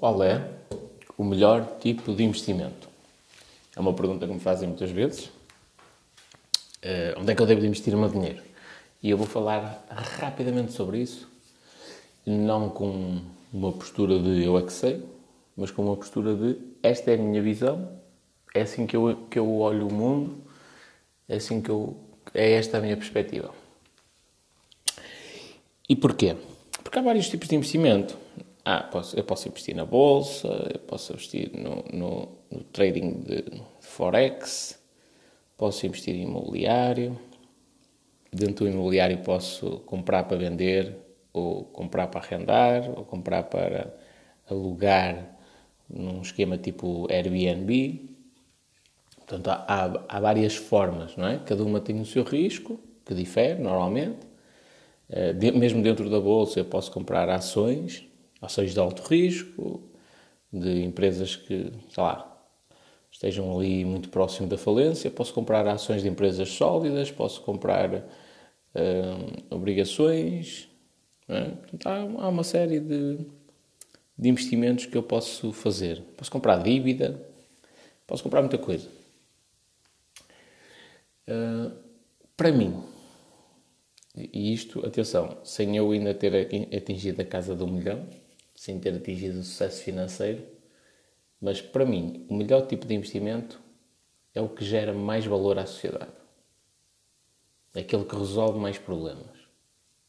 Qual 0.00 0.22
é 0.24 0.42
o 1.18 1.22
melhor 1.22 1.76
tipo 1.78 2.14
de 2.14 2.24
investimento? 2.24 2.88
É 3.76 3.80
uma 3.80 3.92
pergunta 3.92 4.26
que 4.26 4.32
me 4.32 4.40
fazem 4.40 4.66
muitas 4.66 4.90
vezes. 4.90 5.26
Uh, 6.82 7.20
onde 7.20 7.30
é 7.30 7.34
que 7.34 7.42
eu 7.42 7.46
devo 7.46 7.62
investir 7.66 7.94
o 7.94 7.98
meu 7.98 8.08
dinheiro? 8.08 8.42
E 9.02 9.10
eu 9.10 9.18
vou 9.18 9.26
falar 9.26 9.84
rapidamente 10.18 10.72
sobre 10.72 11.02
isso, 11.02 11.28
não 12.24 12.70
com 12.70 13.20
uma 13.52 13.70
postura 13.72 14.18
de 14.18 14.42
eu 14.42 14.56
é 14.56 14.62
que 14.62 14.72
sei, 14.72 15.04
mas 15.54 15.70
com 15.70 15.82
uma 15.82 15.96
postura 15.96 16.34
de 16.34 16.56
esta 16.82 17.10
é 17.10 17.16
a 17.16 17.18
minha 17.18 17.42
visão, 17.42 18.00
é 18.54 18.62
assim 18.62 18.86
que 18.86 18.96
eu, 18.96 19.26
que 19.30 19.38
eu 19.38 19.58
olho 19.58 19.86
o 19.86 19.92
mundo, 19.92 20.42
é 21.28 21.36
assim 21.36 21.60
que 21.60 21.68
eu. 21.68 21.94
é 22.32 22.52
esta 22.52 22.78
a 22.78 22.80
minha 22.80 22.96
perspectiva. 22.96 23.52
E 25.86 25.94
porquê? 25.94 26.36
Porque 26.82 26.98
há 26.98 27.02
vários 27.02 27.28
tipos 27.28 27.48
de 27.48 27.56
investimento. 27.56 28.16
Ah, 28.72 28.84
posso, 28.84 29.16
eu 29.16 29.24
posso 29.24 29.48
investir 29.48 29.74
na 29.74 29.84
bolsa, 29.84 30.46
eu 30.72 30.78
posso 30.78 31.12
investir 31.12 31.50
no, 31.52 31.82
no, 31.92 32.28
no 32.48 32.62
trading 32.62 33.14
de 33.14 33.44
Forex, 33.80 34.80
posso 35.58 35.84
investir 35.86 36.14
em 36.14 36.22
imobiliário. 36.22 37.18
Dentro 38.32 38.66
do 38.66 38.70
imobiliário 38.70 39.18
posso 39.24 39.80
comprar 39.80 40.22
para 40.22 40.36
vender, 40.36 40.96
ou 41.32 41.64
comprar 41.64 42.06
para 42.06 42.20
arrendar, 42.20 42.90
ou 42.96 43.04
comprar 43.04 43.42
para 43.42 43.92
alugar 44.48 45.36
num 45.88 46.22
esquema 46.22 46.56
tipo 46.56 47.08
Airbnb. 47.10 48.08
Portanto, 49.16 49.48
há, 49.48 50.04
há, 50.08 50.20
várias 50.20 50.54
formas, 50.54 51.16
não 51.16 51.26
é? 51.26 51.40
Cada 51.44 51.64
uma 51.64 51.80
tem 51.80 52.00
o 52.00 52.06
seu 52.06 52.22
risco, 52.22 52.78
que 53.04 53.14
difere 53.14 53.60
normalmente. 53.60 54.28
De, 55.40 55.50
mesmo 55.50 55.82
dentro 55.82 56.08
da 56.08 56.20
bolsa, 56.20 56.60
eu 56.60 56.64
posso 56.64 56.92
comprar 56.92 57.28
ações 57.28 58.08
ações 58.40 58.72
de 58.72 58.80
alto 58.80 59.02
risco, 59.02 59.82
de 60.52 60.82
empresas 60.82 61.36
que, 61.36 61.72
sei 61.90 62.02
lá, 62.02 62.26
estejam 63.10 63.56
ali 63.56 63.84
muito 63.84 64.08
próximo 64.08 64.48
da 64.48 64.56
falência. 64.56 65.10
Posso 65.10 65.32
comprar 65.32 65.66
ações 65.68 66.02
de 66.02 66.08
empresas 66.08 66.48
sólidas, 66.50 67.10
posso 67.10 67.42
comprar 67.42 67.94
uh, 67.94 69.54
obrigações. 69.54 70.68
É? 71.28 71.44
Portanto, 71.50 71.86
há, 71.86 72.24
há, 72.24 72.28
uma 72.28 72.44
série 72.44 72.80
de, 72.80 73.18
de 74.18 74.28
investimentos 74.28 74.86
que 74.86 74.96
eu 74.96 75.02
posso 75.02 75.52
fazer. 75.52 76.02
Posso 76.16 76.30
comprar 76.30 76.62
dívida, 76.62 77.20
posso 78.06 78.22
comprar 78.22 78.40
muita 78.40 78.58
coisa. 78.58 78.88
Uh, 81.28 81.72
para 82.36 82.50
mim, 82.50 82.82
e 84.16 84.52
isto, 84.52 84.84
atenção, 84.84 85.38
sem 85.44 85.76
eu 85.76 85.90
ainda 85.92 86.12
ter 86.12 86.48
atingido 86.74 87.22
a 87.22 87.24
casa 87.24 87.54
do 87.54 87.66
milhão, 87.66 88.08
sem 88.60 88.78
ter 88.78 88.94
atingido 88.94 89.38
o 89.40 89.42
sucesso 89.42 89.82
financeiro, 89.82 90.42
mas 91.40 91.62
para 91.62 91.86
mim, 91.86 92.26
o 92.28 92.34
melhor 92.34 92.66
tipo 92.66 92.86
de 92.86 92.94
investimento 92.94 93.58
é 94.34 94.42
o 94.42 94.50
que 94.50 94.62
gera 94.62 94.92
mais 94.92 95.24
valor 95.24 95.58
à 95.58 95.64
sociedade. 95.64 96.12
É 97.74 97.80
aquele 97.80 98.04
que 98.04 98.14
resolve 98.14 98.58
mais 98.58 98.76
problemas. 98.76 99.34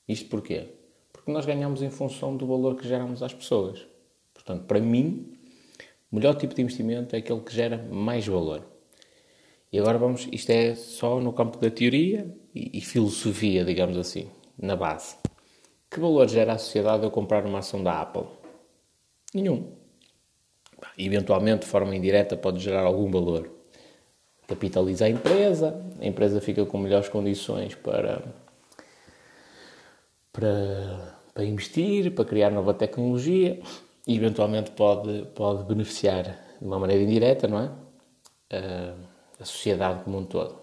Isto 0.06 0.28
porquê? 0.28 0.68
Porque 1.14 1.32
nós 1.32 1.46
ganhamos 1.46 1.82
em 1.82 1.90
função 1.90 2.36
do 2.36 2.46
valor 2.46 2.76
que 2.76 2.86
geramos 2.86 3.24
às 3.24 3.34
pessoas. 3.34 3.88
Portanto, 4.34 4.66
para 4.66 4.82
mim, 4.82 5.32
o 6.12 6.18
melhor 6.18 6.36
tipo 6.36 6.54
de 6.54 6.62
investimento 6.62 7.16
é 7.16 7.20
aquele 7.20 7.40
que 7.40 7.56
gera 7.56 7.78
mais 7.78 8.28
valor. 8.28 8.66
E 9.72 9.80
agora 9.80 9.98
vamos, 9.98 10.28
isto 10.30 10.50
é 10.50 10.76
só 10.76 11.22
no 11.22 11.32
campo 11.32 11.58
da 11.58 11.72
teoria 11.72 12.30
e, 12.54 12.80
e 12.80 12.82
filosofia, 12.82 13.64
digamos 13.64 13.98
assim, 13.98 14.30
na 14.58 14.76
base. 14.76 15.16
Que 15.90 16.02
valor 16.02 16.28
gera 16.28 16.52
à 16.52 16.58
sociedade 16.58 17.06
eu 17.06 17.12
comprar 17.12 17.46
uma 17.46 17.60
ação 17.60 17.82
da 17.82 18.02
Apple? 18.02 18.41
Nenhum. 19.34 19.72
Eventualmente, 20.98 21.62
de 21.62 21.68
forma 21.68 21.96
indireta, 21.96 22.36
pode 22.36 22.60
gerar 22.60 22.82
algum 22.82 23.10
valor. 23.10 23.50
Capitaliza 24.48 25.06
a 25.06 25.10
empresa, 25.10 25.82
a 26.00 26.06
empresa 26.06 26.42
fica 26.42 26.66
com 26.66 26.78
melhores 26.78 27.08
condições 27.08 27.76
para, 27.76 28.22
para, 30.34 31.18
para 31.34 31.46
investir, 31.46 32.14
para 32.14 32.26
criar 32.26 32.50
nova 32.50 32.74
tecnologia 32.74 33.62
e 34.06 34.16
eventualmente 34.16 34.72
pode, 34.72 35.26
pode 35.36 35.64
beneficiar 35.64 36.24
de 36.60 36.68
uma 36.68 36.80
maneira 36.80 37.04
indireta, 37.04 37.48
não 37.48 37.60
é? 37.60 37.72
A, 38.52 38.96
a 39.42 39.46
sociedade 39.46 40.04
como 40.04 40.18
um 40.18 40.26
todo. 40.26 40.60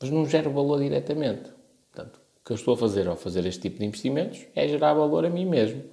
Mas 0.00 0.10
não 0.10 0.26
gera 0.26 0.48
valor 0.48 0.80
diretamente. 0.80 1.50
Portanto, 1.92 2.16
o 2.16 2.44
que 2.46 2.52
eu 2.52 2.56
estou 2.56 2.74
a 2.74 2.76
fazer 2.76 3.06
ao 3.08 3.16
fazer 3.16 3.44
este 3.44 3.60
tipo 3.60 3.78
de 3.78 3.84
investimentos 3.84 4.46
é 4.54 4.66
gerar 4.66 4.94
valor 4.94 5.26
a 5.26 5.30
mim 5.30 5.44
mesmo. 5.44 5.84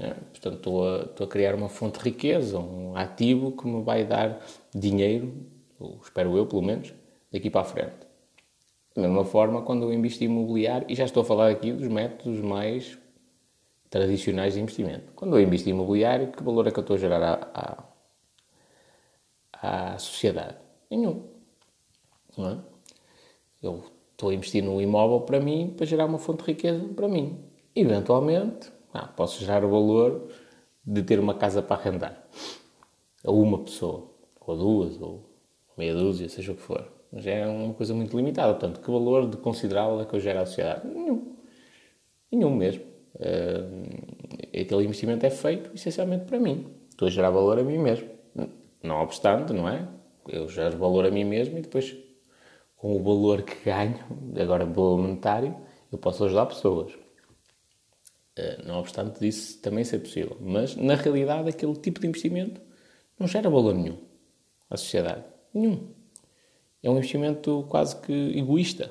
Né? 0.00 0.16
Portanto, 0.30 0.56
estou 0.56 0.88
a, 0.88 1.02
estou 1.02 1.26
a, 1.26 1.28
criar 1.28 1.54
uma 1.54 1.68
fonte 1.68 1.98
de 1.98 2.04
riqueza, 2.06 2.58
um 2.58 2.96
ativo 2.96 3.52
que 3.52 3.66
me 3.66 3.82
vai 3.82 4.02
dar 4.02 4.40
dinheiro, 4.74 5.30
espero 6.02 6.36
eu 6.38 6.46
pelo 6.46 6.62
menos, 6.62 6.94
daqui 7.30 7.50
para 7.50 7.60
a 7.60 7.64
frente. 7.64 8.08
Da 8.96 9.02
mesma 9.02 9.26
forma, 9.26 9.60
quando 9.60 9.82
eu 9.82 9.92
invisto 9.92 10.24
em 10.24 10.26
imobiliário, 10.26 10.86
e 10.88 10.94
já 10.94 11.04
estou 11.04 11.22
a 11.22 11.26
falar 11.26 11.50
aqui 11.50 11.70
dos 11.70 11.86
métodos 11.86 12.40
mais 12.40 12.98
tradicionais 13.90 14.54
de 14.54 14.60
investimento. 14.60 15.12
Quando 15.14 15.36
eu 15.36 15.42
invisto 15.42 15.68
em 15.68 15.72
imobiliário, 15.72 16.32
que 16.32 16.42
valor 16.42 16.66
é 16.66 16.70
que 16.70 16.78
eu 16.78 16.82
estou 16.82 16.96
a 16.96 16.98
gerar 16.98 17.22
à, 17.22 17.84
à, 19.52 19.92
à 19.92 19.98
sociedade? 19.98 20.56
Nenhum. 20.90 21.24
Não 22.38 22.48
é? 22.48 22.58
Eu 23.62 23.84
estou 24.12 24.30
a 24.30 24.34
investir 24.34 24.64
no 24.64 24.80
imóvel 24.80 25.20
para 25.20 25.38
mim, 25.40 25.74
para 25.76 25.84
gerar 25.84 26.06
uma 26.06 26.18
fonte 26.18 26.42
de 26.42 26.52
riqueza 26.52 26.88
para 26.96 27.06
mim. 27.06 27.38
Eventualmente, 27.76 28.72
ah, 28.92 29.06
posso 29.06 29.40
gerar 29.40 29.64
o 29.64 29.70
valor 29.70 30.28
de 30.84 31.02
ter 31.02 31.18
uma 31.20 31.34
casa 31.34 31.62
para 31.62 31.76
arrendar 31.76 32.26
a 33.24 33.30
uma 33.30 33.58
pessoa, 33.58 34.10
ou 34.40 34.54
a 34.54 34.56
duas, 34.56 35.00
ou 35.00 35.24
meia 35.76 35.94
dúzia, 35.94 36.28
seja 36.28 36.52
o 36.52 36.56
que 36.56 36.62
for. 36.62 36.86
Mas 37.12 37.26
é 37.26 37.46
uma 37.46 37.74
coisa 37.74 37.92
muito 37.92 38.16
limitada. 38.16 38.52
Portanto, 38.54 38.80
que 38.80 38.90
valor 38.90 39.28
de 39.28 39.36
considerável 39.36 40.00
é 40.00 40.04
que 40.04 40.14
eu 40.14 40.20
gero 40.20 40.40
à 40.40 40.46
sociedade? 40.46 40.86
Nenhum. 40.86 41.36
Nenhum 42.30 42.54
mesmo. 42.54 42.84
Uh, 43.16 44.60
aquele 44.60 44.84
investimento 44.84 45.26
é 45.26 45.30
feito 45.30 45.70
essencialmente 45.74 46.24
para 46.24 46.38
mim. 46.38 46.66
Estou 46.88 47.08
a 47.08 47.10
gerar 47.10 47.30
valor 47.30 47.58
a 47.58 47.62
mim 47.62 47.78
mesmo. 47.78 48.08
Não 48.82 49.02
obstante, 49.02 49.52
não 49.52 49.68
é? 49.68 49.86
Eu 50.28 50.48
gero 50.48 50.78
valor 50.78 51.04
a 51.04 51.10
mim 51.10 51.24
mesmo 51.24 51.58
e 51.58 51.62
depois, 51.62 51.96
com 52.76 52.96
o 52.96 53.02
valor 53.02 53.42
que 53.42 53.64
ganho, 53.64 53.98
agora 54.40 54.64
monetário, 54.64 55.56
eu 55.90 55.98
posso 55.98 56.24
ajudar 56.24 56.46
pessoas. 56.46 56.92
Eh, 58.36 58.62
não 58.64 58.78
obstante 58.78 59.20
disso 59.20 59.60
também 59.60 59.84
ser 59.84 59.98
possível. 59.98 60.36
Mas, 60.40 60.76
na 60.76 60.94
realidade, 60.94 61.48
aquele 61.48 61.74
tipo 61.74 62.00
de 62.00 62.06
investimento 62.06 62.60
não 63.18 63.26
gera 63.26 63.50
valor 63.50 63.74
nenhum 63.74 63.98
à 64.68 64.76
sociedade. 64.76 65.24
Nenhum. 65.52 65.88
É 66.82 66.88
um 66.88 66.96
investimento 66.96 67.66
quase 67.68 67.96
que 67.96 68.12
egoísta. 68.38 68.90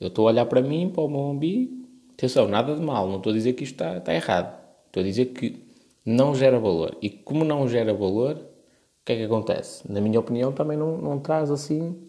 Eu 0.00 0.08
estou 0.08 0.26
a 0.26 0.30
olhar 0.30 0.46
para 0.46 0.62
mim, 0.62 0.88
para 0.88 1.02
o 1.02 1.08
meu 1.08 1.20
umbigo. 1.20 1.86
Atenção, 2.12 2.48
nada 2.48 2.74
de 2.74 2.80
mal. 2.80 3.08
Não 3.08 3.18
estou 3.18 3.32
a 3.32 3.34
dizer 3.34 3.52
que 3.52 3.64
isto 3.64 3.74
está, 3.74 3.98
está 3.98 4.14
errado. 4.14 4.58
Estou 4.86 5.02
a 5.02 5.04
dizer 5.04 5.26
que 5.26 5.62
não 6.04 6.34
gera 6.34 6.58
valor. 6.58 6.96
E 7.02 7.10
como 7.10 7.44
não 7.44 7.68
gera 7.68 7.92
valor, 7.92 8.36
o 8.36 9.04
que 9.04 9.12
é 9.12 9.16
que 9.16 9.24
acontece? 9.24 9.90
Na 9.90 10.00
minha 10.00 10.18
opinião, 10.18 10.52
também 10.52 10.78
não, 10.78 10.96
não 10.96 11.18
traz 11.18 11.50
assim. 11.50 12.08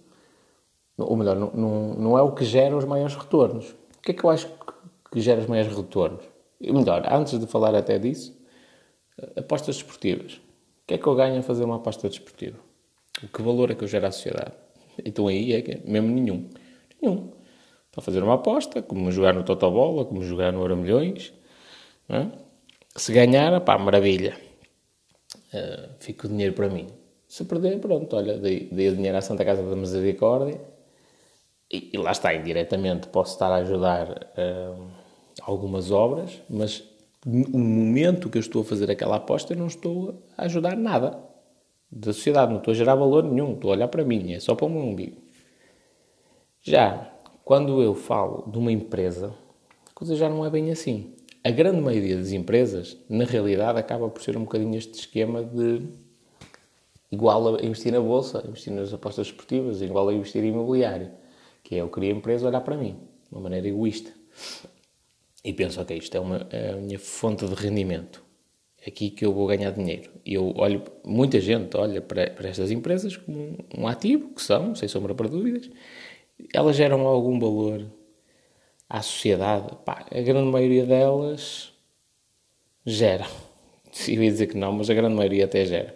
Ou 0.98 1.16
melhor, 1.16 1.36
não, 1.36 1.52
não, 1.52 1.94
não 1.96 2.18
é 2.18 2.22
o 2.22 2.32
que 2.32 2.46
gera 2.46 2.78
os 2.78 2.86
maiores 2.86 3.16
retornos. 3.16 3.72
O 3.98 4.02
que 4.02 4.12
é 4.12 4.14
que 4.14 4.24
eu 4.24 4.30
acho 4.30 4.48
que 5.12 5.22
gera 5.22 5.42
os 5.42 5.48
maiores 5.48 5.76
retornos? 5.76 6.24
melhor, 6.62 7.08
antes 7.10 7.40
de 7.40 7.48
falar 7.48 7.74
até 7.74 7.98
disso, 7.98 8.38
apostas 9.36 9.78
desportivas. 9.78 10.34
O 10.34 10.88
que 10.88 10.96
é 10.96 10.98
que 10.98 11.08
eu 11.08 11.16
ganho 11.16 11.40
a 11.40 11.42
fazer 11.42 11.64
uma 11.64 11.78
aposta 11.78 12.10
desportiva? 12.10 12.58
Que 13.34 13.42
valor 13.42 13.72
é 13.72 13.76
que 13.76 13.84
eu 13.84 13.88
gero 13.88 14.08
à 14.08 14.12
sociedade? 14.12 14.54
Então 15.06 15.28
aí 15.28 15.54
é 15.54 15.62
que 15.62 15.72
é 15.72 15.82
mesmo 15.86 16.10
nenhum. 16.10 16.50
Nenhum. 17.02 17.32
Para 17.92 18.02
fazer 18.02 18.22
uma 18.24 18.36
aposta, 18.36 18.82
como 18.82 19.12
jogar 19.12 19.34
no 19.34 19.44
Totobola, 19.44 20.06
como 20.06 20.22
jogar 20.24 20.52
no 20.52 20.62
Euro 20.62 20.78
Milhões. 20.78 21.34
É? 22.08 22.28
Se 22.96 23.14
ganhar, 23.14 23.60
pá, 23.62 23.78
maravilha. 23.78 24.38
Uh, 25.54 26.26
o 26.26 26.28
dinheiro 26.28 26.54
para 26.54 26.70
mim. 26.70 26.88
Se 27.28 27.46
perder, 27.46 27.80
pronto, 27.80 28.16
olha, 28.16 28.38
dei, 28.38 28.70
dei 28.72 28.90
o 28.90 28.96
dinheiro 28.96 29.18
à 29.18 29.22
Santa 29.22 29.46
Casa 29.46 29.64
da 29.64 29.76
Misericórdia 29.76 30.60
e, 31.72 31.92
e 31.94 31.98
lá 31.98 32.12
está, 32.12 32.34
indiretamente 32.34 33.08
posso 33.10 33.34
estar 33.34 33.52
a 33.52 33.58
ajudar 33.58 34.10
uh, 34.10 34.99
algumas 35.42 35.92
obras, 35.92 36.42
mas 36.50 36.84
no 37.26 37.60
momento 37.60 38.30
que 38.30 38.38
eu 38.38 38.42
estou 38.42 38.62
a 38.62 38.66
fazer 38.66 38.90
aquela 38.90 39.18
aposta, 39.18 39.54
eu 39.54 39.58
não 39.58 39.68
estou 39.68 40.24
a 40.38 40.46
ajudar 40.46 40.76
nada 40.78 41.20
da 41.92 42.14
sociedade, 42.14 42.52
não 42.52 42.60
estou 42.60 42.72
a 42.72 42.76
gerar 42.76 42.96
valor 42.96 43.24
nenhum, 43.24 43.54
estou 43.54 43.72
a 43.72 43.74
olhar 43.74 43.88
para 43.88 44.06
mim, 44.06 44.34
é 44.34 44.40
só 44.40 44.56
para 44.56 44.66
o 44.66 44.70
meu 44.70 44.82
umbigo. 44.82 45.18
Já 46.62 47.12
quando 47.44 47.82
eu 47.82 47.96
falo 47.96 48.50
de 48.50 48.58
uma 48.58 48.72
empresa, 48.72 49.34
a 49.90 49.94
coisa 49.94 50.16
já 50.16 50.30
não 50.30 50.46
é 50.46 50.50
bem 50.50 50.72
assim. 50.72 51.14
A 51.44 51.50
grande 51.50 51.82
maioria 51.82 52.18
das 52.18 52.32
empresas, 52.32 52.98
na 53.10 53.24
realidade, 53.24 53.80
acaba 53.80 54.10
por 54.10 54.22
ser 54.22 54.38
um 54.38 54.42
bocadinho 54.42 54.78
este 54.78 55.00
esquema 55.00 55.44
de 55.44 55.88
igual 57.12 57.56
a 57.56 57.66
investir 57.66 57.92
na 57.92 58.00
bolsa, 58.00 58.44
investir 58.48 58.72
nas 58.72 58.94
apostas 58.94 59.28
esportivas, 59.28 59.82
igual 59.82 60.08
a 60.10 60.14
investir 60.14 60.44
em 60.44 60.50
imobiliário, 60.50 61.10
que 61.64 61.76
é 61.76 61.82
eu 61.82 61.90
queria 61.90 62.14
a 62.14 62.18
empresa 62.18 62.48
olhar 62.48 62.62
para 62.62 62.78
mim, 62.78 62.98
de 63.28 63.36
uma 63.36 63.42
maneira 63.42 63.68
egoísta 63.68 64.12
e 65.44 65.54
penso, 65.54 65.82
ok, 65.82 65.98
isto 65.98 66.16
é, 66.16 66.20
uma, 66.20 66.48
é 66.52 66.72
a 66.72 66.76
minha 66.76 67.00
fonte 67.00 67.48
de 67.48 67.54
rendimento. 67.56 68.24
aqui 68.86 69.10
que 69.10 69.26
eu 69.26 69.34
vou 69.34 69.48
ganhar 69.48 69.72
dinheiro. 69.72 70.10
E 70.26 70.34
eu 70.34 70.54
olho, 70.58 70.84
muita 71.06 71.40
gente 71.40 71.76
olha 71.78 72.02
para, 72.02 72.30
para 72.32 72.50
estas 72.50 72.72
empresas 72.72 73.18
como 73.18 73.38
um, 73.40 73.58
um 73.80 73.88
ativo, 73.88 74.30
que 74.34 74.42
são, 74.42 74.76
sem 74.76 74.88
sombra 74.88 75.14
para 75.16 75.28
dúvidas. 75.28 75.70
Elas 76.54 76.76
geram 76.76 77.06
algum 77.08 77.40
valor 77.40 77.86
à 78.90 79.02
sociedade. 79.02 79.78
Pá, 79.86 80.06
a 80.12 80.22
grande 80.22 80.52
maioria 80.52 80.86
delas 80.86 81.74
gera. 82.86 83.26
Eu 84.08 84.24
ia 84.24 84.32
dizer 84.32 84.48
que 84.48 84.58
não, 84.58 84.72
mas 84.74 84.90
a 84.90 84.94
grande 84.94 85.16
maioria 85.16 85.46
até 85.46 85.66
gera. 85.66 85.96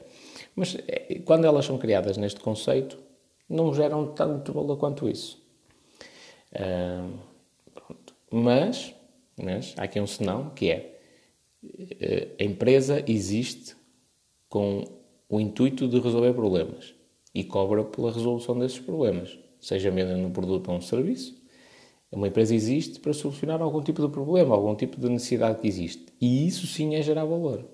Mas 0.56 0.78
é, 0.88 1.20
quando 1.26 1.46
elas 1.46 1.66
são 1.66 1.78
criadas 1.78 2.18
neste 2.18 2.40
conceito, 2.40 2.98
não 3.50 3.74
geram 3.74 4.08
tanto 4.14 4.54
valor 4.54 4.78
quanto 4.78 5.10
isso. 5.10 5.42
Uh, 6.54 7.18
mas, 8.32 8.94
mas 9.42 9.74
há 9.78 9.84
aqui 9.84 10.00
um 10.00 10.08
senão, 10.08 10.50
que 10.52 10.70
é 10.72 10.94
a 12.40 12.44
empresa 12.44 13.04
existe 13.08 13.76
com 14.50 14.84
o 15.30 15.40
intuito 15.40 15.88
de 15.88 16.00
resolver 16.00 16.34
problemas 16.34 16.94
e 17.34 17.44
cobra 17.44 17.84
pela 17.84 18.12
resolução 18.12 18.58
desses 18.60 18.80
problemas, 18.80 19.38
seja 19.60 19.90
vendendo 19.90 20.28
um 20.28 20.32
produto 20.32 20.70
ou 20.70 20.78
um 20.78 20.82
serviço. 20.82 21.42
Uma 22.12 22.28
empresa 22.28 22.54
existe 22.54 23.00
para 23.00 23.12
solucionar 23.14 23.60
algum 23.62 23.82
tipo 23.82 24.00
de 24.02 24.10
problema, 24.10 24.54
algum 24.54 24.76
tipo 24.76 25.00
de 25.00 25.10
necessidade 25.10 25.60
que 25.60 25.68
existe. 25.68 26.14
E 26.22 26.46
isso 26.46 26.68
sim 26.68 26.94
é 26.94 27.02
gerar 27.02 27.26
valor. 27.26 27.66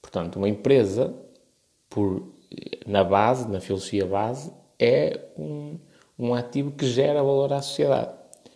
Portanto, 0.00 0.36
uma 0.36 0.48
empresa, 0.48 1.14
por, 1.90 2.32
na 2.86 3.04
base, 3.04 3.50
na 3.50 3.60
filosofia 3.60 4.06
base, 4.06 4.50
é 4.78 5.28
um, 5.36 5.78
um 6.18 6.32
ativo 6.32 6.70
que 6.70 6.86
gera 6.86 7.22
valor 7.22 7.52
à 7.52 7.60
sociedade. 7.60 8.14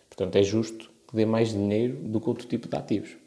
Portanto, 0.09 0.35
é 0.37 0.41
justo 0.41 0.90
que 1.11 1.17
dê 1.17 1.25
mais 1.25 1.49
dinheiro 1.49 1.97
do 2.07 2.19
que 2.21 2.29
outro 2.29 2.47
tipo 2.47 2.69
de 2.69 2.75
ativos. 2.75 3.17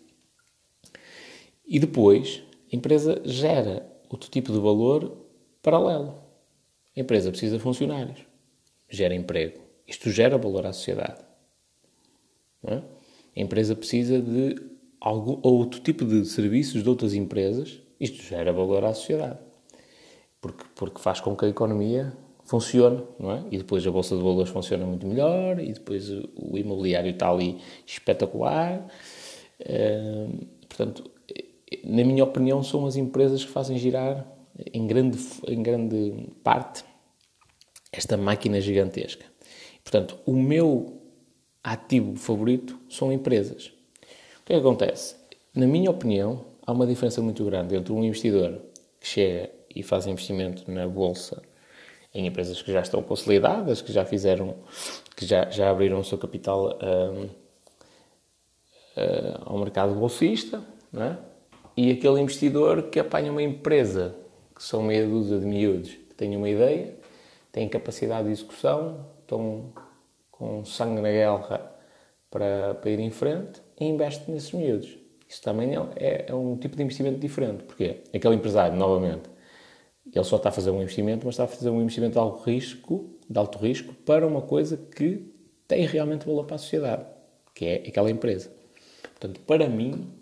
E 1.66 1.78
depois, 1.78 2.42
a 2.72 2.74
empresa 2.76 3.20
gera 3.24 3.86
outro 4.08 4.30
tipo 4.30 4.52
de 4.52 4.58
valor 4.58 5.16
paralelo. 5.62 6.14
A 6.96 7.00
empresa 7.00 7.30
precisa 7.30 7.58
de 7.58 7.62
funcionários, 7.62 8.26
gera 8.88 9.14
emprego. 9.14 9.60
Isto 9.86 10.10
gera 10.10 10.38
valor 10.38 10.66
à 10.66 10.72
sociedade. 10.72 11.22
É? 12.66 12.76
A 12.76 13.40
empresa 13.40 13.76
precisa 13.76 14.20
de 14.20 14.56
algum, 14.98 15.38
outro 15.42 15.80
tipo 15.80 16.04
de 16.06 16.24
serviços 16.24 16.82
de 16.82 16.88
outras 16.88 17.12
empresas. 17.12 17.80
Isto 18.00 18.22
gera 18.22 18.52
valor 18.52 18.84
à 18.84 18.94
sociedade. 18.94 19.38
Porque, 20.40 20.64
porque 20.74 21.00
faz 21.00 21.20
com 21.20 21.36
que 21.36 21.44
a 21.44 21.48
economia 21.48 22.16
funcione, 22.44 23.02
não 23.18 23.32
é? 23.32 23.44
E 23.50 23.58
depois 23.58 23.86
a 23.86 23.90
Bolsa 23.90 24.16
de 24.16 24.22
Valores 24.22 24.50
funciona 24.50 24.84
muito 24.84 25.06
melhor, 25.06 25.58
e 25.58 25.72
depois 25.72 26.10
o, 26.10 26.56
imobiliário 26.56 27.10
está 27.10 27.30
ali 27.30 27.58
espetacular. 27.86 28.86
Uh, 29.60 30.46
portanto, 30.68 31.10
na 31.84 32.04
minha 32.04 32.22
opinião, 32.22 32.62
são 32.62 32.86
as 32.86 32.96
empresas 32.96 33.44
que 33.44 33.50
fazem 33.50 33.78
girar 33.78 34.26
em 34.72 34.86
grande, 34.86 35.18
em 35.48 35.62
grande 35.62 36.28
parte 36.42 36.84
esta 37.92 38.16
máquina 38.16 38.60
gigantesca. 38.60 39.24
Portanto, 39.82 40.18
o 40.26 40.34
meu 40.34 41.00
ativo 41.62 42.16
favorito 42.16 42.78
são 42.88 43.12
empresas. 43.12 43.66
O 43.66 44.44
que, 44.44 44.52
é 44.52 44.56
que 44.56 44.60
acontece? 44.60 45.16
Na 45.54 45.66
minha 45.66 45.90
opinião, 45.90 46.44
há 46.66 46.72
uma 46.72 46.86
diferença 46.86 47.22
muito 47.22 47.44
grande 47.44 47.74
entre 47.76 47.92
um 47.92 48.02
investidor 48.04 48.60
que 49.00 49.06
chega 49.06 49.50
e 49.74 49.82
faz 49.82 50.06
investimento 50.06 50.70
na 50.70 50.86
bolsa 50.86 51.42
em 52.14 52.26
empresas 52.26 52.62
que 52.62 52.72
já 52.72 52.80
estão 52.80 53.02
consolidadas, 53.02 53.82
que 53.82 53.92
já 53.92 54.04
fizeram, 54.04 54.54
que 55.16 55.26
já, 55.26 55.50
já 55.50 55.70
abriram 55.70 55.98
o 55.98 56.04
seu 56.04 56.16
capital 56.16 56.78
um, 56.80 57.24
uh, 58.96 59.42
ao 59.44 59.58
mercado 59.58 59.94
bolsista, 59.94 60.62
é? 60.96 61.16
e 61.76 61.90
aquele 61.90 62.20
investidor 62.20 62.84
que 62.84 63.00
apanha 63.00 63.32
uma 63.32 63.42
empresa, 63.42 64.14
que 64.54 64.62
são 64.62 64.82
meia 64.82 65.06
dúzia 65.06 65.40
de 65.40 65.46
miúdos, 65.46 65.90
que 65.90 66.14
têm 66.14 66.36
uma 66.36 66.48
ideia, 66.48 66.94
têm 67.50 67.68
capacidade 67.68 68.26
de 68.26 68.32
execução, 68.32 69.06
estão 69.20 69.72
com 70.30 70.64
sangue 70.64 71.00
na 71.00 71.10
guerra 71.10 71.72
para, 72.30 72.74
para 72.74 72.90
ir 72.90 73.00
em 73.00 73.10
frente 73.10 73.60
e 73.80 73.84
investe 73.86 74.30
nesses 74.30 74.52
miúdos. 74.52 74.96
Isso 75.28 75.42
também 75.42 75.74
é, 75.74 75.80
é, 75.96 76.26
é, 76.28 76.34
um 76.34 76.56
tipo 76.56 76.76
de 76.76 76.82
investimento 76.82 77.18
diferente. 77.18 77.64
Porquê? 77.64 78.02
Aquele 78.14 78.36
empresário, 78.36 78.76
novamente, 78.76 79.28
ele 80.12 80.24
só 80.24 80.36
está 80.36 80.48
a 80.48 80.52
fazer 80.52 80.70
um 80.70 80.82
investimento, 80.82 81.26
mas 81.26 81.34
está 81.34 81.44
a 81.44 81.48
fazer 81.48 81.70
um 81.70 81.80
investimento 81.80 82.12
de 82.12 82.18
alto 82.18 82.42
risco, 82.44 83.10
de 83.28 83.38
alto 83.38 83.58
risco 83.58 83.94
para 83.94 84.26
uma 84.26 84.42
coisa 84.42 84.76
que 84.76 85.32
tem 85.66 85.86
realmente 85.86 86.26
valor 86.26 86.44
para 86.44 86.56
a 86.56 86.58
sociedade, 86.58 87.06
que 87.54 87.64
é 87.64 87.74
aquela 87.86 88.10
empresa. 88.10 88.52
Portanto, 89.02 89.40
para 89.40 89.68
mim, 89.68 90.12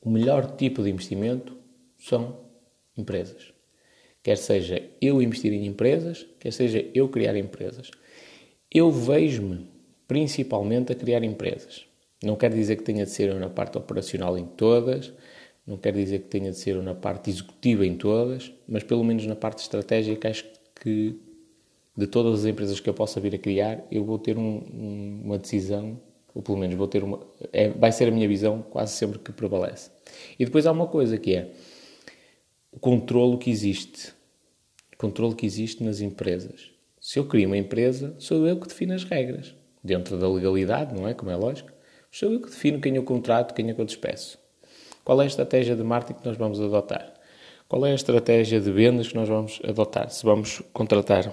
o 0.00 0.10
melhor 0.10 0.56
tipo 0.56 0.82
de 0.82 0.90
investimento 0.90 1.56
são 1.98 2.38
empresas. 2.96 3.52
Quer 4.22 4.36
seja 4.36 4.82
eu 5.00 5.22
investir 5.22 5.52
em 5.52 5.66
empresas, 5.66 6.26
quer 6.38 6.52
seja 6.52 6.84
eu 6.94 7.08
criar 7.08 7.36
empresas. 7.36 7.90
Eu 8.70 8.90
vejo-me 8.90 9.68
principalmente 10.06 10.92
a 10.92 10.94
criar 10.94 11.22
empresas. 11.22 11.86
Não 12.22 12.36
quer 12.36 12.52
dizer 12.52 12.76
que 12.76 12.82
tenha 12.82 13.04
de 13.04 13.10
ser 13.10 13.30
eu 13.30 13.38
na 13.38 13.48
parte 13.48 13.78
operacional 13.78 14.36
em 14.36 14.44
todas, 14.44 15.12
não 15.70 15.76
quer 15.76 15.92
dizer 15.92 16.18
que 16.22 16.26
tenha 16.26 16.50
de 16.50 16.58
ser 16.58 16.82
na 16.82 16.96
parte 16.96 17.30
executiva 17.30 17.86
em 17.86 17.96
todas, 17.96 18.52
mas 18.66 18.82
pelo 18.82 19.04
menos 19.04 19.24
na 19.24 19.36
parte 19.36 19.60
estratégica 19.60 20.28
acho 20.28 20.44
que 20.74 21.16
de 21.96 22.06
todas 22.08 22.40
as 22.40 22.46
empresas 22.46 22.80
que 22.80 22.90
eu 22.90 22.94
possa 22.94 23.20
vir 23.20 23.36
a 23.36 23.38
criar, 23.38 23.86
eu 23.88 24.04
vou 24.04 24.18
ter 24.18 24.36
um, 24.36 24.42
um, 24.42 25.20
uma 25.24 25.38
decisão 25.38 26.00
ou 26.34 26.42
pelo 26.42 26.58
menos 26.58 26.76
vou 26.76 26.88
ter 26.88 27.04
uma. 27.04 27.20
É, 27.52 27.68
vai 27.68 27.92
ser 27.92 28.08
a 28.08 28.10
minha 28.10 28.26
visão 28.26 28.62
quase 28.62 28.94
sempre 28.94 29.18
que 29.18 29.32
prevalece. 29.32 29.90
E 30.38 30.44
depois 30.44 30.66
há 30.66 30.72
uma 30.72 30.86
coisa 30.86 31.16
que 31.18 31.34
é 31.34 31.50
o 32.72 32.78
controlo 32.80 33.38
que 33.38 33.50
existe. 33.50 34.12
O 34.92 34.96
controlo 34.96 35.34
que 35.34 35.46
existe 35.46 35.84
nas 35.84 36.00
empresas. 36.00 36.70
Se 37.00 37.18
eu 37.18 37.26
crio 37.26 37.46
uma 37.46 37.56
empresa, 37.56 38.14
sou 38.18 38.46
eu 38.46 38.58
que 38.58 38.68
defino 38.68 38.94
as 38.94 39.04
regras. 39.04 39.54
Dentro 39.82 40.18
da 40.18 40.28
legalidade, 40.28 40.94
não 40.94 41.08
é? 41.08 41.14
Como 41.14 41.30
é 41.30 41.36
lógico. 41.36 41.70
Sou 42.10 42.32
eu 42.32 42.40
que 42.40 42.48
defino 42.48 42.80
quem 42.80 42.96
eu 42.96 43.02
contrato, 43.02 43.54
quem 43.54 43.70
é 43.70 43.74
que 43.74 43.80
eu 43.80 43.84
despeço. 43.84 44.38
Qual 45.04 45.20
é 45.20 45.24
a 45.24 45.26
estratégia 45.26 45.74
de 45.74 45.82
marketing 45.82 46.20
que 46.20 46.26
nós 46.26 46.36
vamos 46.36 46.60
adotar? 46.60 47.14
Qual 47.68 47.86
é 47.86 47.92
a 47.92 47.94
estratégia 47.94 48.60
de 48.60 48.70
vendas 48.70 49.08
que 49.08 49.14
nós 49.14 49.28
vamos 49.28 49.60
adotar? 49.64 50.10
Se 50.10 50.24
vamos 50.24 50.62
contratar 50.72 51.32